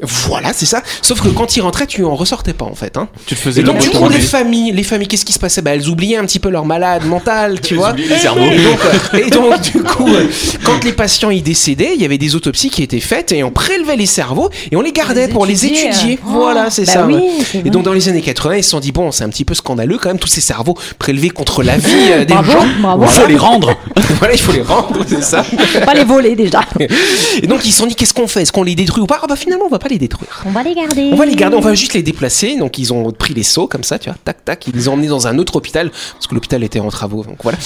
Voilà, 0.03 0.53
c'est 0.53 0.67
ça. 0.67 0.83
Sauf 1.03 1.21
que 1.21 1.29
quand 1.29 1.57
il 1.57 1.61
rentrait, 1.61 1.87
tu 1.87 2.05
en 2.05 2.15
ressortais 2.15 2.53
pas 2.53 2.65
en 2.65 2.75
fait. 2.75 2.97
Hein. 2.97 3.09
Tu 3.27 3.35
te 3.35 3.41
faisais 3.41 3.61
Et 3.61 3.65
donc 3.65 3.79
du 3.79 3.91
coup, 3.91 4.09
les 4.09 4.21
familles, 4.21 4.73
les 4.73 4.83
familles, 4.83 5.09
qu'est-ce 5.09 5.25
qui 5.25 5.33
se 5.33 5.39
passait? 5.39 5.63
Bah, 5.63 5.73
Elles 5.75 5.89
oubliaient 5.89 6.17
un 6.17 6.25
petit 6.25 6.39
peu 6.39 6.49
leur 6.51 6.65
malade 6.65 7.05
mental, 7.07 7.61
tu 7.61 7.75
vois. 7.77 7.91
oubliaient 7.93 8.09
les 8.09 8.19
cerveaux. 8.19 8.41
Et 8.51 8.63
donc, 8.63 8.79
euh, 9.15 9.19
et 9.27 9.31
donc, 9.31 9.61
du 9.73 9.83
coup, 9.83 10.09
euh, 10.09 10.27
quand 10.65 10.85
les 10.85 10.93
patients 10.93 11.31
y 11.31 11.43
décédaient, 11.43 11.93
il 11.95 12.01
y 12.01 12.05
avait 12.05 12.19
des 12.19 12.35
autopsies 12.37 12.71
qui 12.71 12.83
étaient 12.83 13.01
faites 13.01 13.33
et 13.33 13.43
on 13.43 13.51
prélevait 13.51 13.97
les 13.97 14.07
cerveaux 14.07 14.51
et 14.71 14.77
on 14.77 14.81
les 14.81 14.93
gardait 14.93 15.27
Les 15.27 15.33
pour 15.33 15.47
les 15.47 15.67
étudier. 15.67 16.19
Oh, 16.25 16.31
voilà, 16.31 16.71
c'est 16.71 16.85
bah 16.87 16.93
ça. 16.93 17.07
oui, 17.07 17.23
Et 17.65 17.71
donc 17.71 17.83
dans 17.85 17.93
les 17.93 18.09
années 18.09 18.23
80, 18.23 18.57
ils 18.59 18.65
se 18.65 18.71
sont 18.71 18.81
dit 18.81 18.93
bon, 18.93 19.11
c'est 19.11 19.25
un 19.25 19.29
petit 19.29 19.45
peu 19.45 19.55
scandaleux 19.55 19.99
quand 19.99 20.09
même 20.09 20.19
tous 20.19 20.29
ces 20.29 20.41
cerveaux 20.41 20.77
prélevés 20.99 21.31
contre 21.31 21.63
la 21.63 21.77
vie 21.77 21.87
euh, 22.13 22.25
des 22.25 22.35
Bravo, 22.35 22.53
gens. 22.53 22.67
bravo. 22.81 23.05
Il 23.05 23.09
faut 23.11 23.27
les 23.27 23.37
rendre. 23.37 23.75
voilà, 24.19 24.35
il 24.35 24.41
faut 24.41 24.53
les 24.53 24.63
rendre, 24.63 25.01
c'est 25.07 25.23
ça. 25.23 25.43
Faut 25.43 25.81
pas 25.81 25.95
les 25.95 26.05
voler 26.05 26.37
déjà. 26.37 26.61
Et 27.43 27.47
donc 27.47 27.65
ils 27.65 27.73
se 27.73 27.79
sont 27.79 27.87
dit 27.87 27.95
qu'est-ce 27.95 28.15
qu'on 28.15 28.27
fait? 28.29 28.43
Est-ce 28.43 28.53
qu'on 28.53 28.63
les 28.63 28.75
détruit? 28.75 28.98
Ou 29.01 29.07
pas 29.07 29.21
Ah 29.23 29.27
bah 29.29 29.37
finalement 29.37 29.65
on 29.67 29.71
va 29.71 29.79
pas 29.79 29.89
les 29.89 29.99
détruire. 29.99 30.43
On 30.47 30.51
va 30.51 30.63
les 30.63 30.75
garder. 30.75 31.11
On 31.13 31.17
va 31.17 31.27
les 31.27 31.37
garder, 31.37 31.57
on 31.57 31.61
va 31.61 31.75
juste 31.75 31.95
les 31.95 32.03
déplacer. 32.03 32.57
Donc 32.57 32.79
ils 32.79 32.93
ont 32.93 33.11
pris 33.13 33.35
les 33.35 33.43
seaux 33.43 33.67
comme 33.67 33.85
ça, 33.85 33.99
tu 33.99 34.09
vois, 34.09 34.19
tac 34.25 34.45
tac, 34.45 34.67
ils 34.67 34.75
les 34.75 34.89
ont 34.89 34.95
emmenés 34.95 35.09
dans 35.09 35.27
un 35.27 35.39
autre 35.39 35.57
hôpital 35.57 35.91
parce 35.91 36.27
que 36.27 36.35
l'hôpital 36.35 36.63
était 36.65 36.81
en 36.81 36.89
travaux. 36.89 37.25
Donc 37.25 37.39
voilà. 37.43 37.59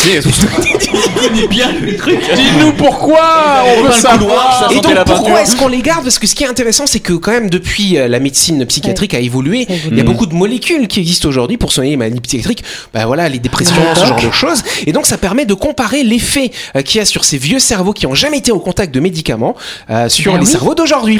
bien 1.49 1.73
le 1.73 1.97
truc. 1.97 2.21
Dis-nous 2.35 2.73
pourquoi 2.73 3.65
on 3.79 3.83
veut 3.85 3.93
savoir. 3.93 4.71
Et 4.73 4.81
donc 4.81 5.05
pourquoi 5.05 5.43
est-ce 5.43 5.57
qu'on 5.57 5.69
les 5.69 5.83
garde? 5.83 6.03
Parce 6.05 6.19
que 6.19 6.27
ce 6.27 6.35
qui 6.35 6.45
est 6.45 6.49
intéressant, 6.49 6.87
c'est 6.87 7.01
que 7.01 7.13
quand 7.15 7.33
même 7.33 7.51
depuis 7.51 7.97
euh, 7.99 8.09
la 8.09 8.21
médecine 8.21 8.65
psychiatrique 8.67 9.15
a 9.15 9.21
évolué, 9.21 9.67
il 9.91 9.97
y 9.97 10.01
a 10.01 10.05
beaucoup 10.05 10.27
de 10.27 10.35
molécules 10.35 10.89
qui 10.89 11.01
existent 11.01 11.29
aujourd'hui 11.29 11.57
pour 11.57 11.73
soigner 11.73 11.91
les 11.91 11.97
maladies 11.97 12.21
psychiatriques. 12.21 12.65
Bah 12.93 13.07
voilà, 13.07 13.29
les 13.29 13.39
dépressions, 13.39 13.75
ce 13.95 14.07
genre 14.07 14.21
de 14.21 14.31
choses. 14.31 14.63
Et 14.87 14.93
donc 14.93 15.07
ça 15.07 15.19
permet 15.19 15.45
de 15.45 15.55
comparer 15.55 16.03
l'effet 16.03 16.51
euh, 16.77 16.83
qu'il 16.83 16.99
y 16.99 17.03
a 17.03 17.05
sur 17.05 17.25
ces 17.25 17.39
vieux 17.39 17.59
cerveaux 17.59 17.93
qui 17.93 18.07
ont 18.07 18.15
jamais 18.15 18.39
été 18.39 18.53
au 18.53 18.59
contact 18.61 18.95
de 18.95 19.01
médicaments 19.01 19.55
euh, 19.91 20.09
sur 20.09 20.33
Ben 20.33 20.39
les 20.41 20.47
oui. 20.47 20.51
cerveaux 20.53 20.75
d'aujourd'hui. 20.75 21.19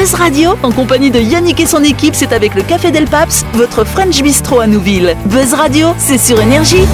Buzz 0.00 0.14
Radio, 0.14 0.52
en 0.62 0.72
compagnie 0.72 1.10
de 1.10 1.20
Yannick 1.20 1.60
et 1.60 1.66
son 1.66 1.84
équipe, 1.84 2.14
c'est 2.14 2.32
avec 2.32 2.54
le 2.54 2.62
Café 2.62 2.90
Del 2.90 3.04
Paps, 3.04 3.44
votre 3.52 3.84
French 3.84 4.22
Bistro 4.22 4.58
à 4.60 4.66
Nouville. 4.66 5.14
Buzz 5.26 5.52
Radio, 5.52 5.88
c'est 5.98 6.16
sur 6.16 6.40
Énergie. 6.40 6.86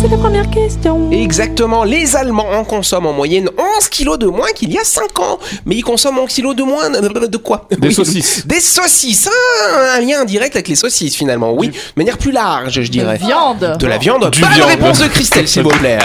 C'est 0.00 0.06
la 0.08 0.16
première 0.16 0.48
question. 0.48 1.10
Exactement, 1.10 1.82
les 1.82 2.14
Allemands 2.14 2.46
en 2.52 2.62
consomment 2.62 3.06
en 3.06 3.12
moyenne 3.12 3.50
11 3.80 3.88
kilos 3.88 4.16
de 4.16 4.26
moins 4.28 4.52
qu'il 4.54 4.72
y 4.72 4.78
a 4.78 4.84
5 4.84 5.18
ans. 5.18 5.40
Mais 5.66 5.74
ils 5.74 5.82
consomment 5.82 6.20
11 6.20 6.32
kilos 6.32 6.54
de 6.54 6.62
moins 6.62 6.88
de, 6.88 7.26
de 7.26 7.36
quoi? 7.36 7.66
Des 7.76 7.88
Oui, 7.88 7.92
saucisses. 7.94 8.46
Des 8.46 8.60
saucisses, 8.60 9.28
Ah, 9.74 9.96
un 9.96 10.00
lien 10.02 10.24
direct 10.24 10.54
avec 10.54 10.68
les 10.68 10.76
saucisses 10.76 11.16
finalement, 11.16 11.52
oui. 11.52 11.70
De 11.70 11.74
manière 11.96 12.16
plus 12.16 12.30
large, 12.30 12.80
je 12.80 12.90
dirais. 12.92 13.18
Viande. 13.20 13.76
De 13.76 13.86
la 13.88 13.98
viande. 13.98 14.30
Du 14.30 14.40
Bonne 14.40 14.52
viande. 14.52 14.68
réponse 14.68 15.00
de 15.00 15.08
Christelle, 15.08 15.48
s'il 15.48 15.64
vous 15.64 15.70
plaît. 15.70 15.98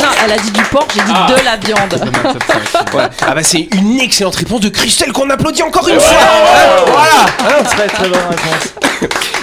Non, 0.00 0.08
elle 0.24 0.32
a 0.32 0.36
dit 0.38 0.50
du 0.50 0.62
porc, 0.64 0.86
j'ai 0.94 1.00
dit 1.02 1.12
de 1.12 1.44
la 1.44 1.56
viande. 1.56 2.12
Ouais. 2.94 3.04
Ah 3.26 3.34
bah 3.34 3.42
c'est 3.42 3.68
une 3.74 4.00
excellente 4.00 4.36
réponse 4.36 4.60
de 4.60 4.68
Christelle 4.68 5.12
qu'on 5.12 5.28
applaudit 5.30 5.62
encore 5.62 5.88
une 5.88 6.00
fois. 6.00 6.16
Hein, 6.16 6.84
voilà. 6.86 7.62
Très 7.64 7.86
très 7.86 8.08
bonne 8.08 8.18
réponse. 8.28 8.74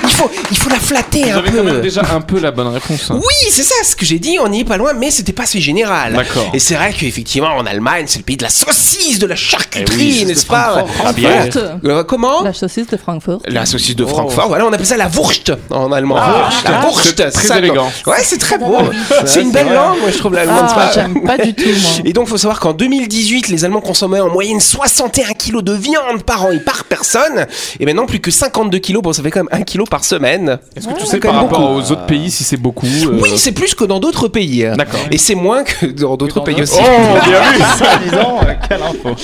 Il 0.04 0.10
faut, 0.10 0.30
il 0.52 0.58
faut 0.58 0.70
la 0.70 0.80
flatter 0.80 1.24
Vous 1.24 1.30
un 1.30 1.38
avez 1.38 1.52
quand 1.52 1.64
même 1.64 1.76
peu. 1.76 1.82
déjà 1.82 2.02
un 2.14 2.22
peu 2.22 2.40
la 2.40 2.52
bonne 2.52 2.68
réponse. 2.68 3.10
hein. 3.12 3.16
Oui, 3.16 3.50
c'est 3.50 3.64
ça 3.64 3.76
ce 3.84 3.96
que 3.96 4.06
j'ai 4.06 4.20
dit, 4.20 4.38
on 4.40 4.48
n'y 4.50 4.62
est 4.62 4.66
pas 4.66 4.78
loin, 4.78 4.94
mais 4.94 5.12
c'était 5.12 5.32
pas 5.34 5.44
assez 5.44 5.60
général. 5.62 6.14
D'accord. 6.14 6.50
Et 6.54 6.60
c'est 6.60 6.76
vrai 6.76 6.94
qu'effectivement, 6.98 7.50
en 7.56 7.66
Allemagne, 7.66 8.06
c'est 8.08 8.20
le 8.20 8.24
pays 8.24 8.38
de 8.38 8.44
la 8.44 8.50
saucisse, 8.50 9.20
de 9.20 9.28
la 9.28 9.36
charcuterie, 9.36 9.86
Eh 10.18 10.20
oui, 10.22 10.26
n'est-ce 10.26 10.46
pas? 10.46 10.86
Ah 11.06 11.14
bien. 11.14 11.48
Euh, 11.86 12.04
Comment? 12.04 12.42
La 12.44 12.54
saucisse 12.54 12.88
de 12.88 12.98
Francfort. 12.98 13.42
La 13.48 13.66
saucisse 13.66 13.96
de 13.96 14.06
Francfort, 14.06 14.48
voilà, 14.48 14.66
on 14.66 14.74
appelle 14.74 14.86
ça 14.86 14.98
la 14.98 15.08
Wurst 15.08 15.52
en 15.70 15.92
allemand. 15.92 16.16
la 16.16 16.82
Wurst, 16.82 17.14
C'est 17.18 17.32
très 17.32 17.48
ça, 17.48 17.58
élégant. 17.58 17.90
quoi. 18.04 18.14
Ouais, 18.14 18.24
c'est 18.24 18.38
très 18.38 18.58
beau. 18.58 18.78
C'est 19.26 19.42
une 19.42 19.52
belle 19.52 19.74
langue, 19.74 20.00
moi 20.02 20.10
je 20.12 20.18
trouve 20.18 20.34
l'allemand. 20.34 20.68
c'est 20.68 20.74
Ah, 20.78 20.88
pas- 20.88 20.92
j'aime 20.94 21.24
pas 21.24 21.38
du 21.38 21.54
tout, 21.54 21.64
moi. 21.70 21.92
Et 22.06 22.14
donc, 22.14 22.28
faut 22.28 22.38
savoir 22.38 22.60
qu'en 22.60 22.74
2018, 22.74 23.48
les 23.50 23.66
Allemands 23.66 23.82
consommaient 23.82 24.20
en 24.20 24.30
moyenne 24.30 24.60
61 24.60 25.34
kilos 25.34 25.64
de 25.64 25.74
viande 25.74 26.24
par 26.26 26.46
an 26.46 26.52
et 26.52 26.60
par 26.60 26.84
personne. 26.86 27.46
Et 27.80 27.86
maintenant, 27.86 28.06
plus 28.06 28.20
que 28.20 28.32
52 28.32 28.80
kilos. 28.80 29.02
Bon, 29.04 29.14
ça 29.14 29.24
fait 29.24 29.32
quand 29.32 29.42
même 29.44 29.50
1 29.52 29.64
kilo 29.64 29.86
par 29.92 30.06
semaine. 30.06 30.58
Est-ce 30.76 30.88
que 30.88 30.98
tu 30.98 31.06
sais 31.06 31.20
quand 31.20 31.34
par 31.34 31.42
même 31.42 31.52
rapport 31.52 31.68
beaucoup. 31.68 31.82
aux 31.88 31.92
autres 31.92 32.06
pays 32.06 32.32
si 32.32 32.46
c'est 32.46 32.58
beaucoup 32.58 32.88
euh, 32.88 33.20
Oui, 33.22 33.32
c'est 33.36 33.52
plus 33.52 33.76
que 33.76 33.84
dans 33.84 34.00
d'autres 34.00 34.30
pays. 34.30 34.66
D'accord. 34.76 35.02
Et 35.12 35.18
c'est 35.18 35.36
moins 35.36 35.64
que 35.66 35.86
dans 35.86 36.16
d'autres 36.16 36.40
pays 36.40 36.62
aussi. 36.62 36.80
Oh, 36.80 37.20
bien 37.26 37.42
vu 37.52 37.60
Ça, 37.78 38.00
dis 38.02 38.10
donc, 38.10 38.44
euh, 38.44 38.54
quelle 38.68 38.82
info. 38.82 39.16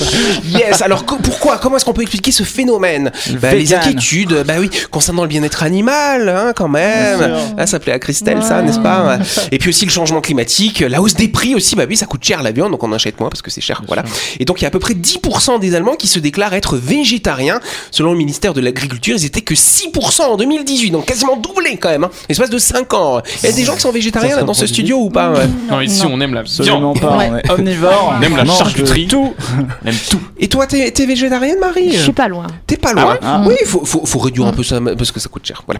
Yes, 0.43 0.81
alors 0.81 1.05
pourquoi 1.05 1.57
Comment 1.57 1.77
est-ce 1.77 1.85
qu'on 1.85 1.93
peut 1.93 2.01
expliquer 2.01 2.33
ce 2.33 2.43
phénomène? 2.43 3.11
Bah, 3.41 3.55
Les 3.55 3.73
inquiétudes, 3.73 4.43
bah 4.45 4.55
oui, 4.59 4.69
concernant 4.91 5.21
le 5.21 5.29
bien-être 5.29 5.63
animal, 5.63 6.27
hein, 6.27 6.51
quand 6.53 6.67
même. 6.67 7.17
Bien 7.17 7.37
sûr. 7.39 7.55
Ah, 7.57 7.65
ça 7.65 7.79
plaît 7.79 7.93
à 7.93 7.99
Christelle, 7.99 8.43
ça, 8.43 8.61
n'est-ce 8.61 8.79
pas? 8.79 9.19
Et 9.51 9.59
puis 9.59 9.69
aussi 9.69 9.85
le 9.85 9.91
changement 9.91 10.19
climatique, 10.19 10.81
la 10.81 11.01
hausse 11.01 11.15
des 11.15 11.29
prix 11.29 11.55
aussi, 11.55 11.77
bah 11.77 11.85
oui, 11.87 11.95
ça 11.95 12.05
coûte 12.05 12.23
cher 12.25 12.43
la 12.43 12.51
viande, 12.51 12.71
donc 12.71 12.83
on 12.83 12.89
en 12.89 12.93
achète 12.93 13.21
moins 13.21 13.29
parce 13.29 13.41
que 13.41 13.51
c'est 13.51 13.61
cher, 13.61 13.83
voilà. 13.87 14.03
Et 14.41 14.43
donc 14.43 14.59
il 14.59 14.63
y 14.63 14.65
a 14.65 14.67
à 14.67 14.71
peu 14.71 14.79
près 14.79 14.95
10% 14.95 15.61
des 15.61 15.75
Allemands 15.75 15.95
qui 15.95 16.07
se 16.07 16.19
déclarent 16.19 16.53
être 16.53 16.75
végétariens. 16.75 17.61
Selon 17.91 18.11
le 18.11 18.17
ministère 18.17 18.53
de 18.53 18.59
l'Agriculture, 18.59 19.15
ils 19.17 19.25
étaient 19.25 19.41
que 19.41 19.53
6% 19.53 20.23
en 20.23 20.35
2018, 20.57 20.91
donc 20.91 21.05
quasiment 21.05 21.35
doublé 21.37 21.77
quand 21.77 21.89
même, 21.89 22.03
hein, 22.05 22.09
l'espace 22.29 22.49
de 22.49 22.57
5 22.57 22.93
ans. 22.93 23.21
Il 23.43 23.49
y 23.49 23.51
a 23.51 23.55
des 23.55 23.63
gens 23.63 23.75
qui 23.75 23.81
sont 23.81 23.91
végétariens 23.91 24.37
là, 24.37 24.43
dans 24.43 24.53
ce 24.53 24.67
studio 24.67 24.97
ou 24.97 25.09
pas 25.09 25.31
ouais 25.31 25.47
Non, 25.69 25.81
ici 25.81 26.03
on 26.09 26.19
aime 26.21 26.33
la 26.33 26.41
Absolument 26.41 26.93
viande. 26.93 26.99
pas. 27.01 27.17
Ouais. 27.17 27.29
On 27.31 27.37
est 27.37 27.51
omnivore. 27.51 28.15
On 28.17 28.21
aime 28.21 28.35
la 28.37 28.45
charcuterie. 28.45 29.07
Tout. 29.07 29.33
On 29.83 29.87
aime 29.87 29.95
tout. 30.09 30.19
Et 30.39 30.47
toi, 30.47 30.67
t'es 30.67 30.91
t'es 30.91 31.05
végétarienne, 31.05 31.59
Marie 31.59 31.91
Je 31.93 32.01
suis 32.03 32.11
pas 32.11 32.27
loin. 32.27 32.47
T'es 32.65 32.77
pas 32.77 32.93
loin. 32.93 33.17
Ah 33.21 33.43
oui, 33.47 33.55
faut, 33.65 33.83
faut, 33.85 34.05
faut 34.05 34.19
réduire 34.19 34.47
un 34.47 34.53
peu 34.53 34.63
ça 34.63 34.79
parce 34.97 35.11
que 35.11 35.19
ça 35.19 35.29
coûte 35.29 35.45
cher. 35.45 35.63
Voilà. 35.65 35.79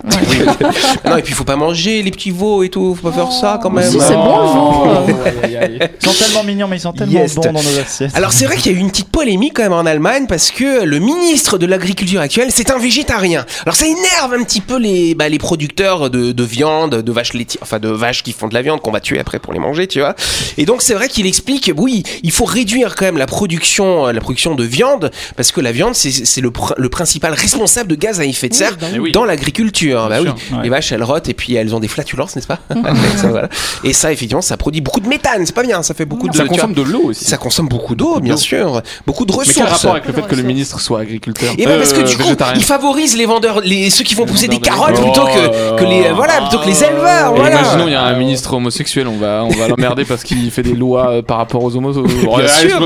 non, 1.05 1.17
et 1.17 1.21
puis 1.21 1.33
faut 1.33 1.43
pas 1.43 1.55
manger 1.55 2.01
les 2.03 2.11
petits 2.11 2.31
veaux 2.31 2.63
et 2.63 2.69
tout. 2.69 2.95
Faut 2.95 3.09
pas 3.09 3.15
faire 3.15 3.31
ça 3.31 3.59
quand 3.61 3.69
même. 3.69 3.89
Si, 3.89 3.99
c'est 3.99 4.13
bon 4.15 4.37
le 4.37 4.47
veau. 4.47 5.13
Ils 5.45 5.89
sont 6.07 6.13
tellement 6.25 6.43
mignons, 6.43 6.67
mais 6.67 6.77
ils 6.77 6.81
sont 6.81 6.93
tellement 6.93 7.07
Yes. 7.19 7.35
bons 7.35 7.41
dans 7.41 7.51
nos 7.53 7.79
assiettes. 7.79 8.11
Alors 8.15 8.31
c'est 8.33 8.45
vrai 8.45 8.57
qu'il 8.57 8.71
y 8.71 8.75
a 8.75 8.77
eu 8.77 8.81
une 8.81 8.89
petite 8.89 9.09
polémique 9.09 9.53
quand 9.55 9.63
même 9.63 9.73
en 9.73 9.85
Allemagne 9.85 10.25
parce 10.27 10.51
que 10.51 10.83
le 10.83 10.99
ministre 10.99 11.57
de 11.57 11.65
l'agriculture 11.65 12.19
actuel 12.21 12.47
c'est 12.51 12.69
un 12.71 12.77
végétarien. 12.77 13.45
Alors 13.65 13.75
ça 13.75 13.85
énerve 13.85 14.33
un 14.39 14.43
petit 14.43 14.61
peu 14.67 14.77
les 14.77 15.15
bah, 15.15 15.29
les 15.29 15.37
producteurs 15.39 16.09
de, 16.09 16.31
de 16.31 16.43
viande, 16.43 16.95
de 17.01 17.11
vaches 17.11 17.33
laitières, 17.33 17.61
enfin 17.63 17.79
de 17.79 17.89
vaches 17.89 18.21
qui 18.23 18.33
font 18.33 18.47
de 18.47 18.53
la 18.53 18.61
viande 18.61 18.81
qu'on 18.81 18.91
va 18.91 18.99
tuer 18.99 19.19
après 19.19 19.39
pour 19.39 19.53
les 19.53 19.59
manger, 19.59 19.87
tu 19.87 19.99
vois. 19.99 20.15
Et 20.57 20.65
donc 20.65 20.81
c'est 20.81 20.93
vrai 20.93 21.07
qu'il 21.07 21.25
explique 21.25 21.71
oui 21.75 22.03
il 22.23 22.31
faut 22.31 22.45
réduire 22.45 22.95
quand 22.95 23.05
même 23.05 23.17
la 23.17 23.25
production 23.25 24.07
euh, 24.07 24.11
la 24.11 24.21
production 24.21 24.53
de 24.55 24.63
viande 24.63 25.11
parce 25.35 25.51
que 25.51 25.61
la 25.61 25.71
viande 25.71 25.95
c'est 25.95 26.11
c'est 26.11 26.41
le, 26.41 26.49
pr- 26.49 26.73
le 26.77 26.89
principal 26.89 27.33
responsable 27.33 27.89
de 27.89 27.95
gaz 27.95 28.19
à 28.19 28.25
effet 28.25 28.49
de 28.49 28.53
serre 28.53 28.77
Eh 28.93 28.99
oui. 28.99 29.11
dans 29.11 29.25
l'agriculture. 29.25 30.07
Bah 30.09 30.17
oui, 30.21 30.25
sûr, 30.27 30.57
ouais. 30.57 30.63
les 30.63 30.69
vaches 30.69 30.91
elles 30.91 31.03
rotent 31.03 31.29
et 31.29 31.33
puis 31.33 31.55
elles 31.55 31.73
ont 31.73 31.79
des 31.79 31.87
flatulences 31.87 32.35
n'est-ce 32.35 32.47
pas 32.47 32.59
Ça, 33.17 33.27
voilà. 33.29 33.49
Et 33.83 33.93
ça 33.93 34.11
effectivement 34.11 34.41
ça 34.41 34.57
produit 34.57 34.81
beaucoup 34.81 34.99
de 34.99 35.07
méthane, 35.07 35.45
c'est 35.45 35.55
pas 35.55 35.63
bien, 35.63 35.81
ça 35.83 35.93
fait 35.93 36.05
beaucoup 36.05 36.27
de 36.29 36.35
Ça 36.35 36.43
tu 36.43 36.49
vois. 36.49 36.57
consomme 36.57 36.73
de 36.73 36.81
l'eau 36.81 37.03
aussi. 37.05 37.25
Ça 37.25 37.37
consomme 37.37 37.67
beaucoup 37.67 37.95
d'eau, 37.95 38.19
bien 38.19 38.37
sûr. 38.37 38.81
Beaucoup 39.05 39.25
de 39.25 39.31
Mais 39.31 39.39
ressources. 39.39 39.57
quel 39.57 39.65
rapport 39.67 39.91
avec 39.91 40.05
le 40.05 40.13
fait 40.13 40.27
que 40.27 40.35
le 40.35 40.43
ministre 40.43 40.79
soit 40.79 40.99
agriculteur 40.99 41.53
Et 41.57 41.65
ben 41.65 41.77
parce 41.77 41.93
que 41.93 41.99
Euh, 41.99 42.03
du 42.03 42.15
coup, 42.17 42.35
il 42.55 42.63
favorise 42.63 43.15
les 43.17 43.25
vendeurs, 43.25 43.61
les, 43.61 43.89
ceux 43.89 44.03
qui 44.03 44.15
vont 44.15 44.25
pousser 44.25 44.47
des 44.47 44.56
de 44.59 44.63
carottes 44.65 45.01
plutôt 45.01 45.25
que, 45.25 45.47
Oh. 45.47 45.75
que 45.77 45.83
les, 45.85 46.09
voilà, 46.11 46.33
plutôt 46.41 46.59
que 46.59 46.67
les 46.67 46.83
éleveurs. 46.83 47.33
Et 47.35 47.39
Voilà. 47.39 47.61
Imaginons, 47.61 47.87
il 47.87 47.93
y 47.93 47.95
a 47.95 48.01
un 48.03 48.15
ministre 48.17 48.53
homosexuel, 48.53 49.07
on 49.07 49.17
va, 49.17 49.43
on 49.45 49.49
va 49.49 49.67
l'emmerder 49.67 50.05
parce 50.05 50.23
qu'il 50.23 50.49
fait 50.51 50.63
des 50.63 50.73
lois 50.73 51.09
euh, 51.11 51.21
par 51.21 51.37
rapport 51.37 51.63
aux 51.63 51.75
homos. 51.75 51.93
Bien 51.93 52.47
sûr. 52.47 52.79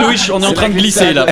Louis, 0.00 0.16
on 0.32 0.42
est 0.42 0.46
en 0.46 0.52
train 0.52 0.68
de 0.68 0.74
glisser 0.74 1.12
là. 1.12 1.26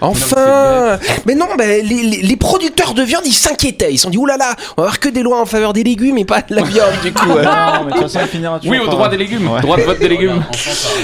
Enfin, 0.00 0.98
mais 1.26 1.34
non, 1.34 1.46
ben, 1.56 1.84
les, 1.86 2.02
les- 2.02 2.22
les 2.22 2.36
producteurs 2.36 2.94
de 2.94 3.02
viande, 3.02 3.22
ils 3.24 3.32
s'inquiétaient. 3.32 3.92
Ils 3.92 3.96
se 3.98 4.04
sont 4.04 4.10
dit, 4.10 4.18
oulala, 4.18 4.54
on 4.76 4.82
va 4.82 4.88
avoir 4.88 5.00
que 5.00 5.08
des 5.08 5.22
lois 5.22 5.40
en 5.40 5.46
faveur 5.46 5.72
des 5.72 5.84
légumes 5.84 6.18
et 6.18 6.24
pas 6.24 6.42
de 6.42 6.54
la 6.54 6.62
viande 6.62 6.88
du 7.02 7.12
coup. 7.12 7.30
hein. 7.30 7.72
Non, 7.80 7.86
mais 7.86 8.26
finira 8.28 8.60
Oui, 8.66 8.78
au 8.78 8.86
droit 8.88 9.08
des 9.08 9.16
légumes. 9.16 9.48
Ouais. 9.50 9.60
Droit 9.60 9.76
de 9.76 9.82
vote 9.82 9.98
des 9.98 10.08
légumes. 10.08 10.42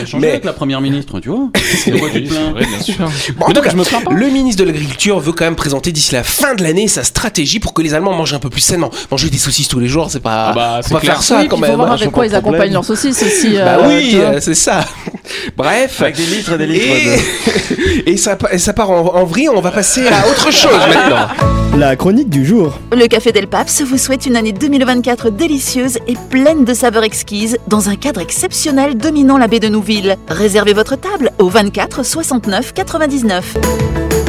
Changé 0.06 0.18
Mais- 0.18 0.28
avec 0.30 0.44
la 0.44 0.52
première 0.52 0.80
ministre, 0.80 1.20
tu 1.20 1.28
vois. 1.28 1.48
C'est 1.84 1.90
bien 1.92 2.80
sûr. 2.80 2.94
Bon, 3.36 3.44
en 3.46 3.48
Mais 3.48 3.54
tout 3.54 3.60
cas, 3.62 3.70
je 3.70 3.76
me 3.76 3.84
plains 3.84 4.00
pas. 4.00 4.12
le 4.12 4.26
ministre 4.28 4.59
de 4.64 4.70
l'Agriculture 4.70 5.18
veut 5.20 5.32
quand 5.32 5.44
même 5.44 5.56
présenter 5.56 5.92
d'ici 5.92 6.14
la 6.14 6.22
fin 6.22 6.54
de 6.54 6.62
l'année 6.62 6.88
sa 6.88 7.04
stratégie 7.04 7.60
pour 7.60 7.72
que 7.74 7.82
les 7.82 7.94
Allemands 7.94 8.12
mangent 8.14 8.34
un 8.34 8.38
peu 8.38 8.50
plus 8.50 8.60
sainement. 8.60 8.90
Manger 9.10 9.30
des 9.30 9.38
saucisses 9.38 9.68
tous 9.68 9.78
les 9.80 9.88
jours, 9.88 10.08
c'est 10.10 10.20
pas, 10.20 10.48
Ah 10.50 10.52
bah, 10.54 10.80
c'est 10.82 10.92
pas 10.92 11.00
clair. 11.00 11.14
faire 11.14 11.22
ça 11.22 11.38
oui, 11.40 11.48
quand 11.48 11.56
puis 11.56 11.58
il 11.58 11.60
même. 11.62 11.70
faut 11.72 11.76
voir 11.78 11.92
hein. 11.92 11.94
avec 11.94 12.10
quoi 12.10 12.26
ils 12.26 12.34
accompagnent 12.34 12.72
leurs 12.72 12.84
saucisses 12.84 13.22
aussi. 13.22 13.54
Bah 13.56 13.78
euh, 13.80 13.88
oui, 13.88 14.12
euh, 14.16 14.38
c'est 14.40 14.54
ça. 14.54 14.84
Bref. 15.56 16.00
Avec 16.02 16.16
des 16.16 16.26
litres 16.26 16.52
et 16.52 16.58
des 16.58 16.66
litres 16.66 16.86
de. 16.86 18.08
Et, 18.08 18.12
et 18.12 18.16
ça, 18.16 18.36
ça 18.58 18.72
part 18.72 18.90
en, 18.90 19.14
en 19.14 19.24
vrille, 19.24 19.48
on 19.48 19.60
va 19.60 19.70
passer 19.70 20.06
à 20.06 20.28
autre 20.28 20.50
chose 20.52 20.70
maintenant. 20.88 21.28
La 21.76 21.96
chronique 21.96 22.28
du 22.30 22.44
jour. 22.44 22.78
Le 22.92 23.06
Café 23.06 23.32
Del 23.32 23.46
Paps 23.46 23.82
vous 23.82 23.98
souhaite 23.98 24.26
une 24.26 24.36
année 24.36 24.52
2024 24.52 25.30
délicieuse 25.30 25.98
et 26.08 26.14
pleine 26.30 26.64
de 26.64 26.74
saveurs 26.74 27.04
exquises 27.04 27.58
dans 27.68 27.88
un 27.88 27.96
cadre 27.96 28.20
exceptionnel 28.20 28.96
dominant 28.96 29.38
la 29.38 29.46
baie 29.46 29.60
de 29.60 29.68
Nouville. 29.68 30.16
Réservez 30.28 30.72
votre 30.72 30.96
table 30.96 31.30
au 31.38 31.48
24 31.48 32.04
69 32.04 32.72
99. 32.74 34.19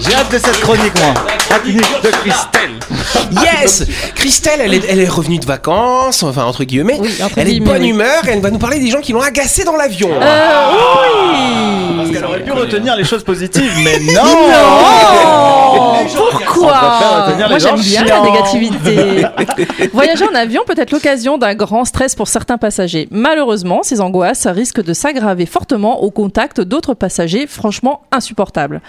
J'ai 0.00 0.14
hâte 0.14 0.30
de 0.30 0.38
cette 0.38 0.60
chronique, 0.60 0.92
moi. 1.00 1.14
Chronique 1.48 2.02
de 2.02 2.10
Christelle. 2.10 2.70
Yes 3.32 3.84
Christelle, 4.14 4.60
elle 4.60 4.74
est, 4.74 4.82
elle 4.88 5.00
est 5.00 5.08
revenue 5.08 5.38
de 5.38 5.46
vacances, 5.46 6.22
enfin 6.22 6.44
entre 6.44 6.64
guillemets. 6.64 6.98
Oui, 7.00 7.16
entre 7.22 7.38
elle 7.38 7.48
est 7.48 7.58
de 7.58 7.64
bonne 7.64 7.82
oui. 7.82 7.88
humeur 7.88 8.26
et 8.28 8.32
elle 8.32 8.40
va 8.40 8.50
nous 8.50 8.58
parler 8.58 8.78
des 8.78 8.88
gens 8.90 9.00
qui 9.00 9.12
l'ont 9.12 9.22
agacée 9.22 9.64
dans 9.64 9.76
l'avion. 9.76 10.10
Euh, 10.12 10.20
Parce 11.96 12.08
oui 12.08 12.12
qu'elle 12.12 12.24
aurait 12.24 12.42
pu 12.42 12.52
retenir 12.52 12.96
les 12.96 13.04
choses 13.04 13.24
positives, 13.24 13.72
mais 13.82 13.98
non 14.14 14.22
Non 14.24 15.72
On 15.72 15.94
préfère 15.94 16.20
Pourquoi 16.20 17.48
Moi 17.48 17.58
j'aime 17.58 17.76
gens 17.76 17.82
bien 17.82 18.04
la 18.04 18.20
négativité. 18.20 19.26
Voyager 19.92 20.24
en 20.30 20.34
avion 20.34 20.62
peut 20.66 20.74
être 20.76 20.90
l'occasion 20.90 21.38
d'un 21.38 21.54
grand 21.54 21.84
stress 21.84 22.14
pour 22.14 22.28
certains 22.28 22.58
passagers. 22.58 23.08
Malheureusement, 23.10 23.80
ces 23.82 24.00
angoisses 24.00 24.46
risquent 24.46 24.82
de 24.84 24.92
s'aggraver 24.92 25.46
fortement 25.46 26.02
au 26.02 26.10
contact 26.10 26.60
d'autres 26.60 26.94
passagers 26.94 27.46
franchement 27.46 28.02
insupportables. 28.12 28.80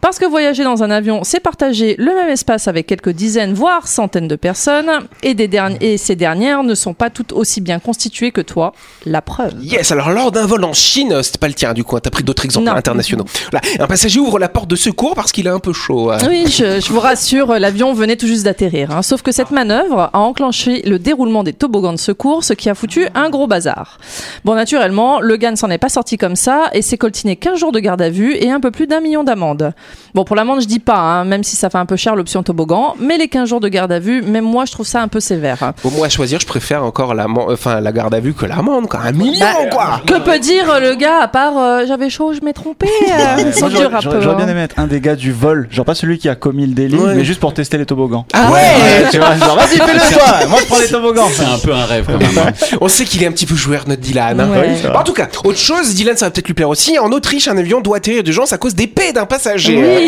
Parce 0.00 0.15
que 0.18 0.26
voyager 0.26 0.64
dans 0.64 0.82
un 0.82 0.90
avion, 0.90 1.22
c'est 1.24 1.40
partager 1.40 1.94
le 1.98 2.14
même 2.14 2.28
espace 2.28 2.68
avec 2.68 2.86
quelques 2.86 3.10
dizaines, 3.10 3.54
voire 3.54 3.88
centaines 3.88 4.28
de 4.28 4.36
personnes, 4.36 4.90
et, 5.22 5.34
des 5.34 5.48
derni- 5.48 5.76
et 5.80 5.96
ces 5.98 6.16
dernières 6.16 6.62
ne 6.62 6.74
sont 6.74 6.94
pas 6.94 7.10
toutes 7.10 7.32
aussi 7.32 7.60
bien 7.60 7.78
constituées 7.78 8.30
que 8.32 8.40
toi. 8.40 8.72
La 9.04 9.22
preuve. 9.22 9.54
Yes, 9.60 9.90
alors 9.92 10.10
lors 10.10 10.32
d'un 10.32 10.46
vol 10.46 10.64
en 10.64 10.72
Chine, 10.72 11.22
c'était 11.22 11.38
pas 11.38 11.48
le 11.48 11.54
tien 11.54 11.72
du 11.74 11.84
coup, 11.84 11.96
hein, 11.96 12.00
t'as 12.02 12.10
pris 12.10 12.24
d'autres 12.24 12.44
exemples 12.44 12.66
Non. 12.68 12.74
internationaux. 12.74 13.24
Voilà, 13.50 13.66
un 13.82 13.86
passager 13.86 14.20
ouvre 14.20 14.38
la 14.38 14.48
porte 14.48 14.68
de 14.68 14.76
secours 14.76 15.14
parce 15.14 15.32
qu'il 15.32 15.46
est 15.46 15.50
un 15.50 15.58
peu 15.60 15.72
chaud. 15.72 16.10
hein. 16.10 16.18
Oui, 16.28 16.46
je, 16.48 16.80
je 16.80 16.92
vous 16.92 17.00
rassure, 17.00 17.54
l'avion 17.58 17.92
venait 17.92 18.16
tout 18.16 18.26
juste 18.26 18.44
d'atterrir. 18.44 18.90
hein. 18.90 19.02
Sauf 19.02 19.22
que 19.22 19.32
cette 19.32 19.50
manœuvre 19.50 20.10
a 20.12 20.18
enclenché 20.18 20.82
le 20.82 20.98
déroulement 20.98 21.42
des 21.44 21.52
toboggans 21.52 21.92
de 21.92 21.98
secours, 21.98 22.44
ce 22.44 22.52
qui 22.52 22.68
a 22.70 22.74
foutu 22.74 23.06
un 23.14 23.30
gros 23.30 23.46
bazar. 23.46 23.98
Bon, 24.44 24.54
naturellement, 24.54 25.20
le 25.20 25.36
gars 25.36 25.50
ne 25.50 25.56
s'en 25.56 25.70
est 25.70 25.78
pas 25.78 25.88
sorti 25.88 26.16
comme 26.18 26.36
ça 26.36 26.70
et 26.72 26.82
s'est 26.82 26.98
coltiné 26.98 27.36
15 27.36 27.58
jours 27.58 27.72
de 27.72 27.78
garde 27.80 28.02
à 28.02 28.10
vue 28.10 28.34
et 28.36 28.50
un 28.50 28.60
peu 28.60 28.70
plus 28.70 28.86
d'un 28.86 29.00
million 29.00 29.24
d'amendes. 29.24 29.72
Bon, 30.16 30.24
pour 30.24 30.34
l'amende, 30.34 30.62
je 30.62 30.66
dis 30.66 30.78
pas, 30.78 30.96
hein, 30.96 31.24
même 31.26 31.44
si 31.44 31.56
ça 31.56 31.68
fait 31.68 31.76
un 31.76 31.84
peu 31.84 31.96
cher 31.96 32.16
l'option 32.16 32.42
toboggan, 32.42 32.94
mais 32.98 33.18
les 33.18 33.28
15 33.28 33.50
jours 33.50 33.60
de 33.60 33.68
garde 33.68 33.92
à 33.92 33.98
vue, 33.98 34.22
même 34.22 34.46
moi, 34.46 34.64
je 34.64 34.72
trouve 34.72 34.86
ça 34.86 35.02
un 35.02 35.08
peu 35.08 35.20
sévère. 35.20 35.62
hein. 35.62 35.74
Pour 35.82 35.92
moi, 35.92 36.06
à 36.06 36.08
choisir, 36.08 36.40
je 36.40 36.46
préfère 36.46 36.82
encore 36.84 37.12
la, 37.12 37.26
enfin, 37.28 37.82
la 37.82 37.92
garde 37.92 38.14
à 38.14 38.20
vue 38.20 38.32
que 38.32 38.46
l'amende, 38.46 38.88
quoi. 38.88 39.00
Un 39.04 39.12
million, 39.12 39.38
Bah, 39.40 39.68
quoi 39.70 40.00
Que 40.06 40.18
peut 40.18 40.38
dire 40.38 40.80
le 40.80 40.94
gars 40.94 41.18
à 41.20 41.28
part 41.28 41.58
euh, 41.58 41.84
j'avais 41.86 42.08
chaud, 42.08 42.32
je 42.32 42.40
m'ai 42.42 42.54
trompé 42.54 42.86
euh, 42.86 43.50
j'aurais 43.60 43.94
un 43.94 44.00
j'aurais- 44.00 44.16
peu. 44.16 44.22
j'aurais 44.22 44.34
hein. 44.36 44.38
bien 44.38 44.48
aimé 44.48 44.62
être 44.62 44.78
un 44.78 44.86
des 44.86 45.02
gars 45.02 45.16
du 45.16 45.32
vol, 45.32 45.68
genre 45.70 45.84
pas 45.84 45.94
celui 45.94 46.16
qui 46.16 46.30
a 46.30 46.34
commis 46.34 46.66
le 46.66 46.72
délit, 46.72 46.96
Ouais. 46.96 47.14
mais 47.14 47.24
juste 47.26 47.40
pour 47.40 47.52
tester 47.52 47.76
les 47.76 47.84
toboggans. 47.84 48.24
Ah 48.32 48.50
ouais 48.52 49.08
Tu 49.10 49.18
vois, 49.18 49.36
genre, 49.36 49.54
vas-y, 49.56 49.76
fais-le 49.76 50.14
toi 50.14 50.46
Moi, 50.48 50.60
je 50.62 50.64
prends 50.66 50.78
les 50.78 50.88
toboggans. 50.88 51.28
C'est 51.30 51.44
un 51.44 51.58
peu 51.58 51.74
un 51.74 51.84
rêve 51.84 52.06
quand 52.06 52.16
même. 52.18 52.38
hein. 52.38 52.52
On 52.80 52.88
sait 52.88 53.04
qu'il 53.04 53.22
est 53.22 53.26
un 53.26 53.32
petit 53.32 53.44
peu 53.44 53.54
joueur, 53.54 53.84
notre 53.86 54.00
Dylan. 54.00 54.40
hein. 54.40 54.48
Ouais. 54.50 54.76
Bon, 54.90 54.98
en 54.98 55.04
tout 55.04 55.12
cas, 55.12 55.28
autre 55.44 55.58
chose, 55.58 55.94
Dylan, 55.94 56.16
ça 56.16 56.24
va 56.24 56.30
peut-être 56.30 56.46
lui 56.46 56.54
plaire 56.54 56.70
aussi. 56.70 56.98
En 56.98 57.12
Autriche, 57.12 57.48
un 57.48 57.58
avion 57.58 57.82
doit 57.82 57.98
atterrir 57.98 58.22
d'urgence 58.22 58.54
à 58.54 58.56
cause 58.56 58.74
d'épée 58.74 59.12
d'un 59.12 59.26
passager. 59.26 59.76
Oui, 59.76 60.05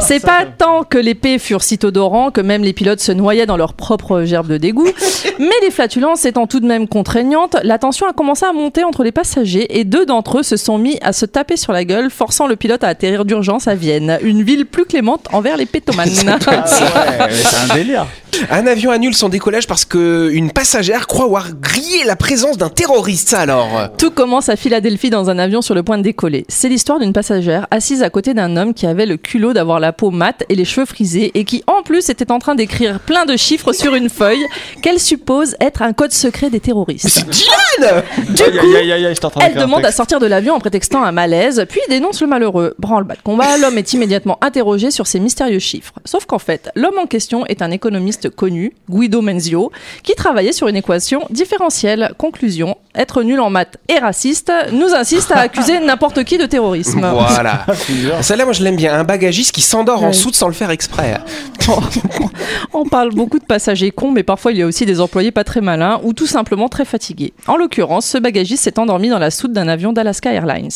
c'est 0.00 0.20
pas 0.20 0.44
tant 0.46 0.82
que 0.84 0.98
les 0.98 1.14
P 1.14 1.38
furent 1.38 1.62
si 1.62 1.78
odorants 1.82 2.30
que 2.30 2.40
même 2.40 2.62
les 2.62 2.72
pilotes 2.72 3.00
se 3.00 3.12
noyaient 3.12 3.46
dans 3.46 3.56
leur 3.56 3.74
propre 3.74 4.24
gerbe 4.24 4.48
de 4.48 4.56
dégoût, 4.56 4.88
mais 5.38 5.54
les 5.62 5.70
flatulences 5.70 6.24
étant 6.24 6.46
tout 6.46 6.60
de 6.60 6.66
même 6.66 6.88
contraignantes, 6.88 7.56
la 7.62 7.78
tension 7.78 8.06
a 8.06 8.12
commencé 8.12 8.44
à 8.44 8.52
monter 8.52 8.84
entre 8.84 9.04
les 9.04 9.12
passagers 9.12 9.78
et 9.78 9.84
deux 9.84 10.06
d'entre 10.06 10.38
eux 10.38 10.42
se 10.42 10.56
sont 10.56 10.78
mis 10.78 10.98
à 11.02 11.12
se 11.12 11.26
taper 11.26 11.56
sur 11.56 11.72
la 11.72 11.84
gueule, 11.84 12.10
forçant 12.10 12.46
le 12.46 12.56
pilote 12.56 12.84
à 12.84 12.88
atterrir 12.88 13.24
d'urgence 13.24 13.68
à 13.68 13.74
Vienne, 13.74 14.18
une 14.22 14.42
ville 14.42 14.66
plus 14.66 14.84
clémente 14.84 15.28
envers 15.32 15.56
les 15.56 15.66
pétomanes. 15.66 16.10
Ah 16.44 17.26
ouais, 17.26 17.32
c'est 17.32 17.72
un 17.72 17.74
délire. 17.74 18.06
Un 18.50 18.66
avion 18.66 18.90
annule 18.90 19.14
son 19.14 19.28
décollage 19.28 19.66
parce 19.66 19.84
que 19.84 20.30
une 20.32 20.50
passagère 20.50 21.06
croit 21.06 21.26
avoir 21.26 21.52
grillé 21.52 22.04
la 22.04 22.16
présence 22.16 22.56
d'un 22.56 22.68
terroriste. 22.68 23.28
Ça 23.28 23.40
alors 23.40 23.68
Tout 23.98 24.10
commence 24.10 24.48
à 24.48 24.56
Philadelphie 24.56 25.10
dans 25.10 25.30
un 25.30 25.38
avion 25.38 25.62
sur 25.62 25.74
le 25.74 25.82
point 25.82 25.98
de 25.98 26.02
décoller. 26.02 26.44
C'est 26.48 26.68
l'histoire 26.68 26.98
d'une 26.98 27.12
passagère 27.12 27.66
assise 27.70 28.02
à 28.02 28.10
côté 28.10 28.34
d'un 28.34 28.56
homme 28.56 28.74
qui 28.74 28.86
avait 28.86 29.06
le 29.06 29.11
culot 29.16 29.52
d'avoir 29.52 29.80
la 29.80 29.92
peau 29.92 30.10
mate 30.10 30.44
et 30.48 30.54
les 30.54 30.64
cheveux 30.64 30.86
frisés 30.86 31.30
et 31.34 31.44
qui 31.44 31.62
en 31.66 31.82
plus 31.82 32.08
était 32.08 32.30
en 32.30 32.38
train 32.38 32.54
d'écrire 32.54 33.00
plein 33.00 33.24
de 33.24 33.36
chiffres 33.36 33.72
sur 33.72 33.94
une 33.94 34.08
feuille 34.08 34.44
qu'elle 34.82 34.98
suppose 34.98 35.56
être 35.60 35.82
un 35.82 35.92
code 35.92 36.12
secret 36.12 36.50
des 36.50 36.60
terroristes. 36.60 37.26
Dylan 37.30 38.02
Du 38.28 38.58
coup, 38.58 38.76
aïe, 38.76 38.92
aïe, 38.92 39.14
elle 39.40 39.54
demande 39.54 39.84
à 39.84 39.92
sortir 39.92 40.20
de 40.20 40.26
l'avion 40.26 40.54
en 40.54 40.60
prétextant 40.60 41.02
un 41.02 41.12
malaise, 41.12 41.64
puis 41.68 41.80
dénonce 41.88 42.20
le 42.20 42.26
malheureux. 42.26 42.74
Branle-bas 42.78 43.14
de 43.14 43.22
combat, 43.22 43.58
l'homme 43.58 43.78
est 43.78 43.92
immédiatement 43.92 44.38
interrogé 44.40 44.90
sur 44.90 45.06
ces 45.06 45.20
mystérieux 45.20 45.58
chiffres. 45.58 45.94
Sauf 46.04 46.26
qu'en 46.26 46.38
fait, 46.38 46.70
l'homme 46.74 46.98
en 46.98 47.06
question 47.06 47.46
est 47.46 47.62
un 47.62 47.70
économiste 47.70 48.30
connu, 48.30 48.74
Guido 48.90 49.22
Menzio, 49.22 49.72
qui 50.02 50.14
travaillait 50.14 50.52
sur 50.52 50.68
une 50.68 50.76
équation 50.76 51.26
différentielle. 51.30 52.12
Conclusion, 52.18 52.76
être 52.94 53.22
nul 53.22 53.40
en 53.40 53.50
maths 53.50 53.78
et 53.88 53.98
raciste 53.98 54.52
nous 54.72 54.94
insiste 54.94 55.30
à 55.32 55.38
accuser 55.40 55.80
n'importe 55.80 56.24
qui 56.24 56.38
de 56.38 56.46
terrorisme. 56.46 57.00
Voilà. 57.00 57.66
Celle-là, 58.20 58.44
moi 58.44 58.52
je 58.52 58.62
l'aime 58.62 58.76
bien. 58.76 58.94
Un 58.94 59.04
bagagiste 59.04 59.52
qui 59.52 59.62
s'endort 59.62 60.04
en 60.04 60.12
soute 60.12 60.34
sans 60.34 60.48
le 60.48 60.52
faire 60.52 60.70
exprès. 60.70 61.18
On 62.72 62.84
parle 62.84 63.10
beaucoup 63.10 63.38
de 63.38 63.44
passagers 63.44 63.90
cons, 63.90 64.10
mais 64.10 64.22
parfois 64.22 64.52
il 64.52 64.58
y 64.58 64.62
a 64.62 64.66
aussi 64.66 64.86
des 64.86 65.00
employés 65.00 65.30
pas 65.30 65.44
très 65.44 65.60
malins 65.60 66.00
ou 66.02 66.12
tout 66.12 66.26
simplement 66.26 66.68
très 66.68 66.84
fatigués. 66.84 67.32
En 67.46 67.56
l'occurrence, 67.56 68.06
ce 68.06 68.18
bagagiste 68.18 68.64
s'est 68.64 68.78
endormi 68.78 69.08
dans 69.08 69.18
la 69.18 69.30
soute 69.30 69.52
d'un 69.52 69.68
avion 69.68 69.92
d'Alaska 69.92 70.32
Airlines. 70.32 70.70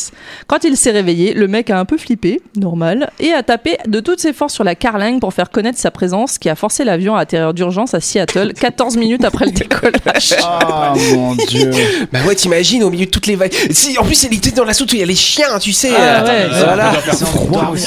Quand 0.46 0.64
il 0.64 0.76
s'est 0.76 0.90
réveillé, 0.90 1.34
le 1.34 1.48
mec 1.48 1.70
a 1.70 1.78
un 1.78 1.84
peu 1.84 1.98
flippé, 1.98 2.40
normal, 2.56 3.10
et 3.20 3.32
a 3.32 3.42
tapé 3.42 3.78
de 3.86 4.00
toutes 4.00 4.20
ses 4.20 4.32
forces 4.32 4.54
sur 4.54 4.64
la 4.64 4.74
carlingue 4.74 5.20
pour 5.20 5.32
faire 5.32 5.50
connaître 5.50 5.78
sa 5.78 5.90
présence, 5.90 6.38
qui 6.38 6.48
a 6.48 6.54
forcé 6.54 6.84
l'avion 6.84 7.16
à 7.16 7.20
atterrir 7.20 7.54
d'urgence 7.54 7.94
à 7.94 8.00
Seattle 8.00 8.52
14 8.54 8.96
minutes 8.96 9.24
après 9.24 9.46
le 9.46 9.52
décollage. 9.52 10.34
Ah 10.42 10.94
mon 11.12 11.34
dieu. 11.34 11.70
Bah 12.12 12.18
ouais, 12.26 12.34
t'imagines 12.34 12.82
au 12.84 12.90
milieu 12.90 13.06
de 13.06 13.10
toutes 13.10 13.26
les 13.26 13.36
vagues. 13.36 13.52
Si, 13.70 13.98
en 13.98 14.04
plus, 14.04 14.24
elle 14.24 14.34
était 14.34 14.50
dans 14.50 14.64
la 14.64 14.74
soute 14.74 14.92
où 14.92 14.96
il 14.96 15.00
y 15.00 15.02
a 15.02 15.06
les 15.06 15.14
chiens, 15.14 15.58
tu 15.60 15.72
sais. 15.72 15.90
Ah 15.96 16.24
ouais. 16.24 16.46
Voilà. 16.64 16.92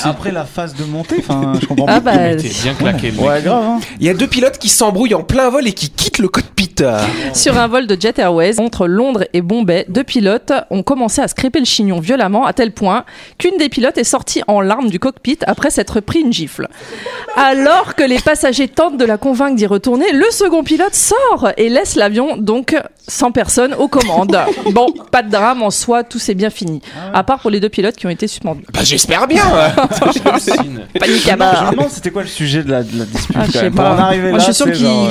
Après 0.04 0.32
la 0.32 0.46
phase 0.46 0.76
de 0.76 0.84
montée, 0.84 1.18
enfin, 1.20 1.54
je 1.62 1.66
comprends 1.66 1.86
Ah 1.88 2.02
pas. 2.02 2.12
bah, 2.18 2.36
T'es 2.36 2.50
bien 2.50 2.74
claqué, 2.74 3.12
mec. 3.12 3.22
Ouais, 3.22 3.42
grave, 3.42 3.64
hein. 3.64 3.80
Il 4.00 4.06
y 4.06 4.10
a 4.10 4.14
deux 4.14 4.28
pilotes 4.28 4.58
qui 4.58 4.70
s'embrouillent 4.70 5.14
en 5.16 5.24
plein 5.24 5.50
vol 5.50 5.68
et 5.68 5.74
qui 5.74 5.90
quittent 5.90 6.20
le 6.20 6.28
cockpit. 6.28 6.70
Sur 7.34 7.58
un 7.58 7.68
vol 7.68 7.88
de 7.88 7.98
Jet 8.00 8.20
Airways 8.20 8.60
entre 8.60 8.88
Londres 8.88 9.26
et 9.34 9.42
Bombay, 9.42 9.86
deux 9.90 10.04
pilotes 10.06 10.54
ont 10.70 10.82
commencé 10.82 11.22
à 11.22 11.28
scraper 11.28 11.60
le 11.60 11.66
chignon 11.66 12.00
violemment 12.00 12.46
à 12.46 12.54
tel 12.54 12.72
point 12.72 13.04
qu'une 13.38 13.58
des 13.58 13.68
pilotes 13.68 13.98
est 13.98 14.04
sortie 14.06 14.42
en 14.48 14.62
larmes 14.62 14.90
du 14.90 14.98
cockpit 15.00 15.40
après 15.46 15.72
s'être 15.72 16.00
pris 16.00 16.20
une 16.22 16.32
gifle. 16.32 16.68
Alors 17.36 17.96
que 17.96 18.04
les 18.04 18.20
passagers 18.20 18.68
tentent 18.70 18.98
de 18.98 19.04
la 19.06 19.18
convaincre 19.18 19.56
d'y 19.56 19.66
retourner, 19.66 20.06
le 20.14 20.26
second 20.32 20.64
pilote 20.64 20.96
sort 20.96 21.50
et 21.58 21.68
laisse 21.70 21.96
l'avion 21.96 22.38
donc 22.38 22.76
sans 23.08 23.32
personne 23.32 23.74
aux 23.74 23.88
commandes. 23.88 24.09
Bon, 24.72 24.88
pas 25.12 25.24
de 25.24 25.30
drame 25.32 25.64
en 25.64 25.70
soi, 25.72 26.04
tout 26.04 26.20
s'est 26.20 26.36
bien 26.36 26.50
fini. 26.50 26.82
À 27.14 27.24
part 27.24 27.40
pour 27.40 27.50
les 27.50 27.60
deux 27.60 27.70
pilotes 27.70 27.96
qui 27.96 28.06
ont 28.06 28.10
été 28.10 28.28
suspendus. 28.28 28.66
Bah 28.74 28.82
j'espère 28.84 29.28
bien. 29.28 29.44
Panique 31.00 31.28
à 31.28 31.32
Je 31.32 31.34
me 31.34 31.38
bord. 31.38 31.72
demande 31.72 31.90
c'était 31.90 32.12
quoi 32.12 32.22
le 32.24 32.28
sujet 32.28 32.64
de 32.64 32.72
la, 32.72 32.84
de 32.84 33.00
la 33.00 33.06
dispute 33.06 33.36
Ah, 33.40 33.46
je 33.46 33.52
quand 33.52 33.58
sais 33.60 33.64
même. 33.66 33.74
pas. 33.76 33.94
Moi, 33.96 34.32
là, 34.32 34.38
je 34.40 34.44
suis 34.46 34.54
sûr 34.54 34.66
qu'ils 34.72 34.76
genre, 34.86 35.06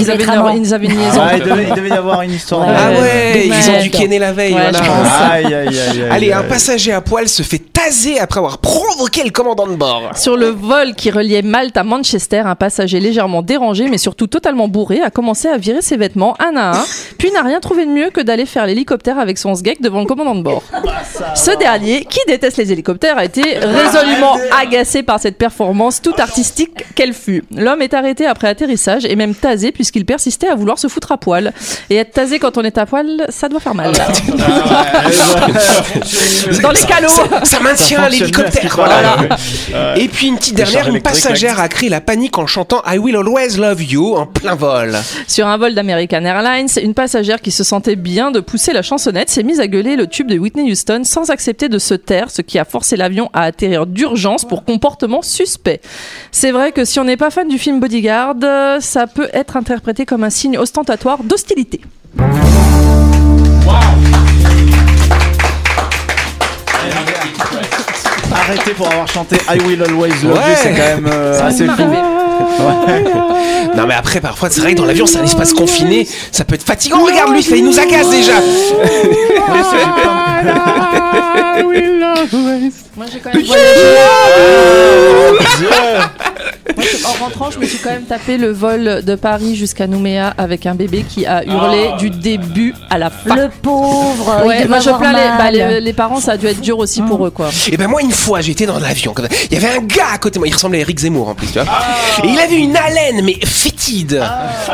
avaient, 0.47 0.57
une, 0.57 0.65
ils 0.65 0.75
avaient 0.75 0.87
une 0.87 0.99
liaison. 0.99 1.21
Ah, 1.23 1.37
il, 1.37 1.43
devait, 1.43 1.65
il 1.69 1.75
devait 1.75 1.89
y 1.89 1.93
avoir 1.93 2.23
une 2.23 2.33
histoire. 2.33 2.67
Ouais. 2.67 2.75
Ah 2.77 2.91
ouais, 3.01 3.47
ils 3.47 3.71
ont 3.71 3.83
dû 3.83 3.91
kenner 3.91 4.19
la 4.19 4.33
veille. 4.33 4.55
Ouais, 4.55 4.71
voilà. 4.71 4.79
je 4.79 4.89
pense. 4.89 5.09
Aïe, 5.31 5.45
aïe, 5.47 5.55
aïe, 5.69 5.79
aïe. 5.79 6.05
Allez, 6.11 6.33
un 6.33 6.43
passager 6.43 6.93
à 6.93 7.01
poil 7.01 7.29
se 7.29 7.43
fait 7.43 7.59
taser 7.59 8.19
après 8.19 8.39
avoir 8.39 8.59
provoqué 8.59 9.25
le 9.25 9.31
commandant 9.31 9.67
de 9.67 9.75
bord. 9.77 10.11
Sur 10.17 10.37
le 10.37 10.49
vol 10.49 10.95
qui 10.95 11.11
reliait 11.11 11.43
Malte 11.43 11.77
à 11.77 11.85
Manchester, 11.85 12.39
un 12.45 12.55
passager 12.55 13.01
légèrement 13.01 13.43
dérangé 13.43 13.89
mais 13.89 13.99
surtout 13.99 14.27
totalement 14.27 14.69
bourré 14.69 15.01
a 15.01 15.11
commencé 15.11 15.49
à 15.49 15.57
virer 15.57 15.83
ses 15.83 15.97
vêtements 15.97 16.35
un 16.41 16.57
à 16.57 16.79
un, 16.79 16.85
puis 17.19 17.31
n'a 17.31 17.43
rien 17.43 17.61
trouvé 17.61 17.85
de 17.87 17.91
mieux 17.91 18.11
que 18.11 18.21
d'aller 18.21 18.47
faire 18.47 18.67
l'hélicoptère 18.67 18.88
avec 19.19 19.39
son 19.39 19.55
sgeg 19.55 19.81
devant 19.81 20.01
le 20.01 20.07
commandant 20.07 20.35
de 20.35 20.43
bord. 20.43 20.63
Ce 21.35 21.57
dernier, 21.59 22.05
qui 22.05 22.21
déteste 22.27 22.57
les 22.57 22.73
hélicoptères, 22.73 23.19
a 23.19 23.25
été 23.25 23.43
résolument 23.59 24.37
agacé 24.61 25.03
par 25.03 25.21
cette 25.21 25.39
performance 25.39 26.01
toute 26.03 26.21
artistique 26.21 26.85
qu'elle 26.95 27.13
fut. 27.13 27.45
L'homme 27.55 27.83
est 27.83 27.95
arrêté 27.95 28.27
après 28.27 28.49
atterrissage 28.49 29.05
et 29.05 29.17
même 29.17 29.35
tasé 29.35 29.73
puisqu'il 29.73 30.05
persistait 30.05 30.49
à 30.49 30.55
vouloir 30.55 30.79
se 30.79 30.89
foutre 30.89 31.13
à 31.13 31.19
poil. 31.19 31.53
Et 31.91 31.97
être 31.97 32.13
tasé 32.13 32.39
quand 32.39 32.59
on 32.59 32.63
est 32.63 32.79
à 32.79 32.87
poil, 32.87 33.27
ça 33.29 33.49
doit 33.49 33.61
faire 33.61 33.75
mal. 33.75 33.93
Dans 36.63 36.71
les 36.71 36.81
calots 36.81 37.09
Ça, 37.09 37.45
ça 37.45 37.61
maintient 37.61 38.09
l'hélicoptère. 38.09 38.75
Voilà. 38.77 39.17
Et 39.97 40.09
puis 40.09 40.29
une 40.29 40.37
petite 40.37 40.55
dernière, 40.55 40.89
une 40.89 41.01
passagère 41.01 41.61
a 41.61 41.69
créé 41.69 41.89
la 41.89 42.01
panique 42.01 42.39
en 42.39 42.47
chantant 42.47 42.83
I 42.87 42.99
Will 42.99 43.17
Always 43.17 43.57
Love 43.57 43.83
You 43.83 44.17
en 44.17 44.27
plein 44.27 44.55
vol. 44.55 44.97
Sur 45.27 45.47
un 45.47 45.57
vol 45.57 45.75
d'American 45.75 46.25
Airlines, 46.25 46.69
une 46.83 46.95
passagère 46.95 47.41
qui 47.41 47.51
se 47.51 47.65
sentait 47.65 47.97
bien 47.97 48.31
de 48.31 48.41
pousser 48.41 48.73
la 48.73 48.78
chansonnette 48.83 49.31
s'est 49.31 49.43
mise 49.43 49.61
à 49.61 49.67
gueuler 49.67 49.97
le 49.97 50.07
tube 50.07 50.29
de 50.29 50.39
Whitney 50.39 50.71
Houston 50.71 51.03
sans 51.05 51.31
accepter 51.31 51.69
de 51.69 51.79
se 51.79 51.95
taire, 51.95 52.31
ce 52.31 52.43
qui 52.43 52.59
a 52.59 52.65
forcé 52.65 52.97
l'avion 52.97 53.31
à 53.33 53.43
atterrir 53.43 53.87
d'urgence 53.87 54.45
pour 54.45 54.65
comportement 54.65 55.23
suspect. 55.23 55.81
C'est 56.33 56.51
vrai 56.51 56.73
que 56.73 56.85
si 56.85 56.99
on 57.01 57.05
n'est 57.05 57.17
pas 57.17 57.31
fan 57.31 57.49
du 57.49 57.59
film 57.59 57.81
Bodyguard, 57.81 58.37
ça 58.81 59.07
peut 59.07 59.29
être 59.33 59.57
interprété 59.57 60.07
comme 60.07 60.25
un 60.25 60.31
signe 60.31 60.59
ostentatoire 60.59 61.23
d'hostilité. 61.25 61.81
Arrêtez 68.33 68.73
pour 68.73 68.89
avoir 68.89 69.09
chanté 69.09 69.37
I 69.49 69.59
Will 69.67 69.83
Always 69.83 70.23
Love 70.23 70.37
You, 70.37 70.55
c'est 70.57 70.71
quand 70.71 70.77
même 70.77 71.07
euh, 71.07 71.47
assez 71.47 71.67
fou. 71.67 72.28
Non 73.77 73.87
mais 73.87 73.95
après 73.95 74.21
parfois 74.21 74.51
c'est 74.51 74.61
vrai 74.61 74.73
que 74.75 74.79
dans 74.79 74.85
l'avion 74.87 75.07
c'est 75.07 75.19
un 75.19 75.25
espace 75.25 75.53
confiné, 75.53 76.07
ça 76.33 76.45
peut 76.45 76.55
être 76.55 76.65
fatigant. 76.65 77.05
Regarde 77.05 77.33
lui, 77.33 77.41
il 77.43 77.65
nous 77.65 77.79
agace 77.79 78.11
déjà. 78.11 78.33
Moi 82.97 83.07
j'ai 83.13 83.21
quand 83.21 83.33
même 83.33 83.45
En 87.05 87.25
rentrant, 87.25 87.51
je 87.51 87.59
me 87.59 87.65
suis 87.67 87.79
quand 87.79 87.91
même 87.91 88.05
tapé 88.05 88.37
le 88.37 88.51
vol 88.53 89.03
de 89.05 89.15
Paris 89.15 89.57
jusqu'à 89.57 89.87
Nouméa 89.87 90.35
avec 90.39 90.67
un 90.67 90.75
bébé 90.75 91.05
qui 91.09 91.27
a 91.27 91.45
hurlé 91.45 91.91
du 91.99 92.11
début 92.11 92.75
à 92.91 92.99
la 92.99 93.11
fin. 93.11 93.35
Le 93.35 93.49
pauvre. 93.63 94.45
Ouais, 94.47 94.67
moi 94.67 94.79
je 94.79 94.91
plains 94.91 95.13
les, 95.13 95.29
bah, 95.39 95.51
les, 95.51 95.81
les 95.81 95.93
parents, 95.93 96.21
ça 96.21 96.33
a 96.33 96.37
dû 96.37 96.47
être 96.47 96.61
dur 96.61 96.79
aussi 96.79 97.03
pour 97.03 97.27
eux 97.27 97.31
quoi. 97.31 97.51
Et 97.71 97.77
ben 97.77 97.89
moi 97.89 98.01
une 98.03 98.13
fois 98.13 98.41
j'étais 98.41 98.67
dans 98.67 98.79
l'avion, 98.79 99.15
il 99.51 99.55
y 99.55 99.65
avait 99.65 99.77
un 99.77 99.83
gars 99.83 100.09
à 100.15 100.19
côté 100.19 100.35
de 100.35 100.39
moi, 100.41 100.49
il 100.49 100.55
ressemblait 100.55 100.79
à 100.79 100.81
Eric 100.83 100.99
Zemmour 101.01 101.29
en 101.29 101.35
plus, 101.35 101.49
tu 101.49 101.59
vois. 101.59 101.67
Et 102.25 102.28
il 102.29 102.39
avait 102.39 102.57
une 102.57 102.77
haleine 102.77 103.23
mais 103.25 103.39
fétide. 103.45 104.23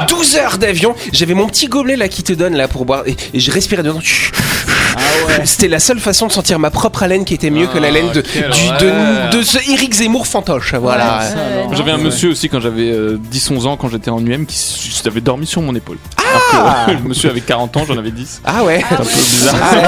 12 0.08 0.36
heures 0.36 0.58
d'avion, 0.58 0.94
j'avais 1.12 1.34
mon 1.34 1.46
petit 1.46 1.66
gobelet 1.66 1.96
là 1.96 2.08
qui 2.08 2.22
te 2.22 2.32
donne 2.32 2.54
là 2.54 2.68
pour 2.68 2.84
boire 2.84 3.04
et, 3.06 3.16
et 3.32 3.40
je 3.40 3.50
respirais 3.50 3.82
dedans. 3.82 4.00
C'était 5.44 5.68
la 5.68 5.80
seule 5.80 6.00
façon 6.00 6.26
de 6.26 6.32
sentir 6.32 6.58
ma 6.58 6.70
propre 6.70 7.02
haleine 7.02 7.24
qui 7.24 7.34
était 7.34 7.50
mieux 7.50 7.66
que 7.66 7.78
l'haleine 7.78 8.10
de, 8.12 8.20
quelle 8.20 8.50
du- 8.50 8.66
horreur. 8.66 9.30
de, 9.32 9.38
de 9.38 9.42
ce 9.42 9.58
Eric 9.70 9.94
Zemmour 9.94 10.26
fantoche, 10.26 10.74
voilà. 10.74 11.20
Ouais, 11.20 11.76
J'avais 11.76 11.90
un 11.92 11.98
monsieur 11.98 12.30
aussi 12.30 12.48
quand 12.48 12.60
j'avais 12.60 12.90
euh, 12.90 13.18
10-11 13.32 13.66
ans, 13.66 13.76
quand 13.76 13.88
j'étais 13.88 14.10
en 14.10 14.24
UM, 14.24 14.46
qui 14.46 14.56
avait 15.06 15.20
dormi 15.20 15.46
sur 15.46 15.60
mon 15.62 15.74
épaule. 15.74 15.98
Alors 16.52 16.86
que 16.86 16.90
le 17.02 17.08
monsieur 17.08 17.30
avait 17.30 17.40
40 17.40 17.76
ans, 17.76 17.84
j'en 17.86 17.98
avais 17.98 18.10
10. 18.10 18.42
Ah 18.44 18.62
ouais. 18.64 18.82
C'est 18.88 18.94
un 18.94 18.98
peu 18.98 19.04
bizarre. 19.04 19.54
Ah 19.60 19.74
ouais, 19.76 19.82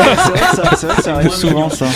c'est 0.76 1.10
vrai, 1.12 1.22
ça, 1.24 1.30
souvent 1.36 1.70
ça. 1.70 1.86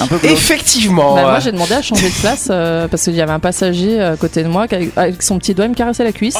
Un 0.00 0.06
peu 0.06 0.16
glauque. 0.18 0.32
Effectivement. 0.32 1.14
Bah, 1.14 1.22
moi 1.22 1.40
j'ai 1.40 1.52
demandé 1.52 1.74
à 1.74 1.82
changer 1.82 2.08
de 2.08 2.14
place 2.20 2.48
euh, 2.50 2.88
parce 2.88 3.04
qu'il 3.04 3.14
y 3.14 3.20
avait 3.20 3.32
un 3.32 3.40
passager 3.40 4.00
à 4.00 4.16
côté 4.16 4.42
de 4.42 4.48
moi 4.48 4.68
qui, 4.68 4.90
avec- 4.96 5.22
son 5.22 5.38
petit 5.38 5.54
doigt 5.54 5.66
il 5.66 5.70
me 5.70 5.74
caressait 5.74 6.04
la 6.04 6.12
cuisse. 6.12 6.36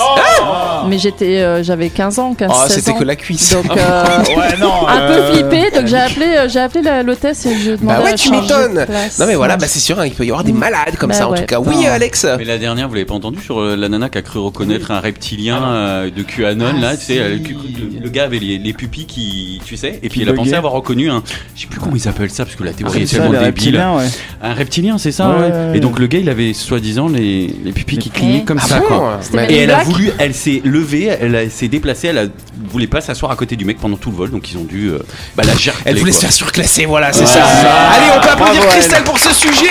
Mais 0.89 0.99
j'étais, 0.99 1.39
euh, 1.41 1.63
j'avais 1.63 1.89
15 1.91 2.19
ans, 2.19 2.35
15 2.35 2.51
Oh, 2.53 2.59
16 2.67 2.73
c'était 2.77 2.91
ans. 2.93 2.99
que 2.99 3.05
la 3.05 3.17
cuisse. 3.17 3.53
Donc 3.53 3.67
euh, 3.77 4.05
Ouais, 4.37 4.57
non. 4.59 4.87
un 4.89 5.01
euh, 5.01 5.31
peu 5.31 5.35
flippé, 5.37 5.71
donc 5.71 5.87
J'ai 5.91 5.97
appelé, 5.99 6.27
euh, 6.27 6.49
j'ai 6.49 6.61
appelé 6.61 6.83
la- 6.83 7.03
l'hôtesse 7.03 7.47
et 7.47 7.57
je 7.57 7.71
demandais 7.73 7.99
Bah 7.99 8.05
ouais, 8.05 8.13
à 8.13 8.15
tu 8.15 8.29
changer 8.29 8.41
m'étonnes. 8.43 8.87
place. 8.87 9.19
Non 9.19 9.27
mais 9.27 9.35
voilà, 9.35 9.57
bah 9.57 9.67
c'est 9.69 9.79
sûr, 9.81 9.99
hein, 10.01 10.07
il 10.07 10.13
peut 10.13 10.25
y 10.25 10.29
avoir 10.31 10.45
des 10.45 10.53
malades 10.53 10.97
comme 10.99 11.11
Bah 11.11 11.17
ça 11.17 11.29
en 11.29 11.33
ouais. 11.33 11.41
tout 11.41 11.47
cas. 11.47 11.59
Oui, 11.61 11.77
Non. 11.77 11.89
Alex. 11.91 12.27
Mais 12.39 12.45
la 12.45 12.59
dernière, 12.59 12.89
vous 12.89 12.95
l'avez 12.95 13.05
pas 13.07 13.15
entendu 13.15 13.41
sur 13.43 13.61
euh, 13.61 13.77
la 13.77 13.89
nana 13.89 14.09
qui 14.09 14.19
a 14.19 14.23
cru 14.23 14.39
reconnaître 14.39 14.91
un 14.91 15.01
reptilien 15.01 15.63
euh, 15.65 16.11
de 16.11 16.23
QAnon 16.23 16.81
là, 16.81 16.97
tu 16.97 17.05
sais, 17.07 17.17
elle- 17.17 17.43
le, 17.43 18.01
le 18.03 18.09
gars 18.09 18.25
avait 18.25 18.39
les, 18.39 18.59
les 18.59 18.73
pupilles 18.73 19.07
qui, 19.07 19.61
tu 19.65 19.77
sais, 19.77 19.99
et 20.03 20.09
puis 20.09 20.21
il 20.21 20.29
a 20.29 20.33
pensé 20.33 20.55
avoir 20.55 20.73
reconnu 20.73 21.11
un, 21.11 21.23
je 21.57 21.63
sais 21.63 21.67
plus 21.67 21.81
comment 21.81 21.97
ils 21.97 22.09
appellent 22.09 22.31
ça 22.31 22.45
parce 22.45 22.57
que 22.57 22.65
la 22.65 22.73
théorie 22.73 23.03
est 23.03 23.07
C'est 23.07 23.17
ça, 23.17 23.23
tellement 23.23 23.41
débile. 23.43 23.77
ouais. 23.77 24.07
Un 24.43 24.55
reptilien, 24.55 24.99
c'est 24.99 25.13
ça, 25.13 25.29
Ouais, 25.31 25.35
ouais. 25.37 25.43
ouais, 25.43 25.51
ouais. 25.71 25.77
Et 25.77 25.81
donc 25.81 25.99
le 25.99 26.07
gars, 26.07 26.19
il 26.19 26.29
avait 26.29 26.53
soi-disant 26.53 27.09
les, 27.09 27.55
les 27.65 27.73
pupilles 27.73 27.99
qui 27.99 28.11
clignaient 28.11 28.45
comme 28.45 28.61
Ah 28.63 28.67
ça, 28.67 28.81
bon 28.81 28.87
quoi. 28.87 29.19
C'était 29.21 29.37
Ouais. 29.39 29.47
Men 29.47 29.51
Et 29.55 29.57
elle 29.59 29.71
a 29.71 29.75
Black. 29.77 29.87
voulu, 29.87 30.11
elle 30.19 30.35
s'est 30.35 30.61
levée, 30.65 31.07
elle, 31.21 31.35
a- 31.37 31.49
s'est 31.51 31.69
déplacée, 31.69 32.09
elle 32.09 32.19
a, 32.19 32.25
voulait 32.71 32.87
pas 32.87 33.01
s'asseoir 33.01 33.31
à 33.33 33.37
côté 33.37 33.57
du 33.57 33.65
mec 33.65 33.79
pendant 33.79 33.97
tout 33.97 34.11
le 34.11 34.17
vol, 34.17 34.31
donc 34.31 34.51
ils 34.51 34.59
ont 34.59 34.65
dû, 34.65 34.89
euh, 34.89 34.99
bah, 35.37 35.43
la 35.47 35.55
gercler, 35.57 35.80
Elle 35.85 35.99
voulait 35.99 36.11
quoi. 36.13 36.21
se 36.21 36.27
faire 36.27 36.33
surclasser, 36.33 36.87
voilà, 36.87 37.13
c'est 37.13 37.21
Ouais, 37.21 37.27
ça. 37.27 37.43
Allez, 37.43 38.07
on 38.17 38.21
peut 38.21 38.29
applaudir 38.29 38.61
Bravo, 38.63 38.69
Christelle 38.77 39.05
pour 39.05 39.19
ce 39.19 39.33
sujet. 39.33 39.69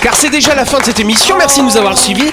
Car 0.00 0.14
c'est 0.14 0.30
déjà 0.30 0.54
la 0.54 0.64
fin 0.64 0.78
de 0.78 0.84
cette 0.84 1.00
émission. 1.00 1.36
Merci 1.38 1.60
de 1.60 1.66
nous 1.66 1.76
avoir 1.76 1.96
suivis. 1.98 2.32